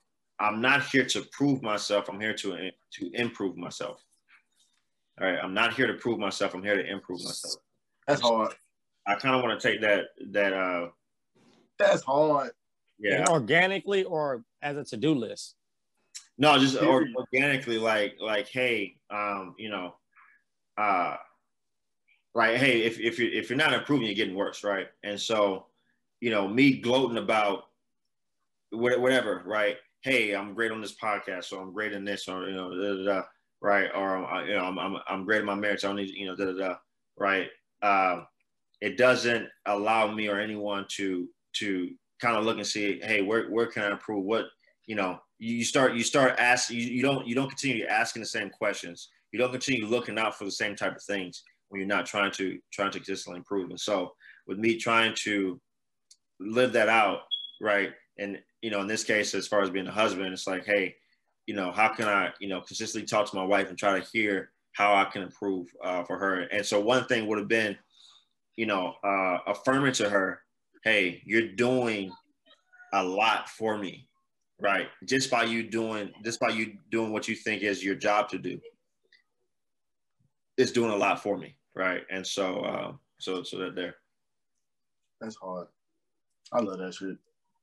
[0.41, 2.09] I'm not here to prove myself.
[2.09, 4.05] I'm here to to improve myself.
[5.21, 6.55] All right, I'm not here to prove myself.
[6.55, 7.57] I'm here to improve myself.
[8.07, 8.55] That's hard.
[9.07, 10.89] I kind of want to take that that uh
[11.79, 12.51] That's hard.
[12.99, 15.55] yeah Organically or as a to-do list.
[16.37, 19.95] no just or, organically like like hey um you know
[20.77, 21.17] uh
[22.35, 25.67] like hey if if you if you're not improving you're getting worse right and so
[26.21, 27.65] you know me gloating about
[28.71, 32.55] whatever right hey I'm great on this podcast so I'm great in this or you
[32.55, 33.23] know da, da, da,
[33.61, 33.91] right?
[33.95, 36.27] Or uh, you know I'm, I'm I'm great in my marriage I don't need you
[36.27, 36.75] know da da da
[37.17, 37.49] right?
[37.83, 38.27] Um
[38.81, 41.91] it doesn't allow me or anyone to to
[42.21, 44.25] kind of look and see hey where where can I improve?
[44.25, 44.47] What
[44.87, 48.23] you know you you start you start asking you, you don't you don't continue asking
[48.23, 49.09] the same questions.
[49.33, 52.33] You don't continue looking out for the same type of things when you're not trying
[52.33, 53.71] to trying to consistently improve.
[53.71, 54.13] And so
[54.47, 55.61] with me trying to
[56.41, 57.21] live that out
[57.61, 60.65] right and you know in this case as far as being a husband it's like
[60.65, 60.95] hey
[61.47, 64.07] you know how can i you know consistently talk to my wife and try to
[64.13, 67.77] hear how i can improve uh, for her and so one thing would have been
[68.57, 70.41] you know uh, affirming to her
[70.85, 72.13] hey you're doing
[72.95, 74.09] a lot for me
[74.61, 78.29] right just by you doing just by you doing what you think is your job
[78.29, 78.59] to do
[80.57, 83.95] it's doing a lot for me right and so uh, so so that there
[85.21, 85.69] That's hard.
[86.53, 87.17] I love that shit.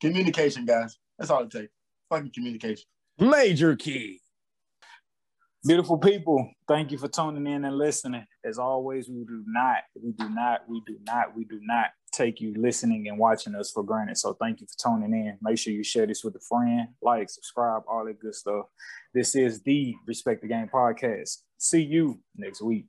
[0.05, 0.97] Communication, guys.
[1.17, 1.73] That's all it takes.
[2.09, 2.85] Fucking communication.
[3.19, 4.21] Major key.
[5.65, 8.23] Beautiful people, thank you for tuning in and listening.
[8.43, 12.39] As always, we do not, we do not, we do not, we do not take
[12.39, 14.17] you listening and watching us for granted.
[14.17, 15.39] So thank you for tuning in.
[15.41, 18.67] Make sure you share this with a friend, like, subscribe, all that good stuff.
[19.15, 21.37] This is the Respect the Game podcast.
[21.57, 22.85] See you next week.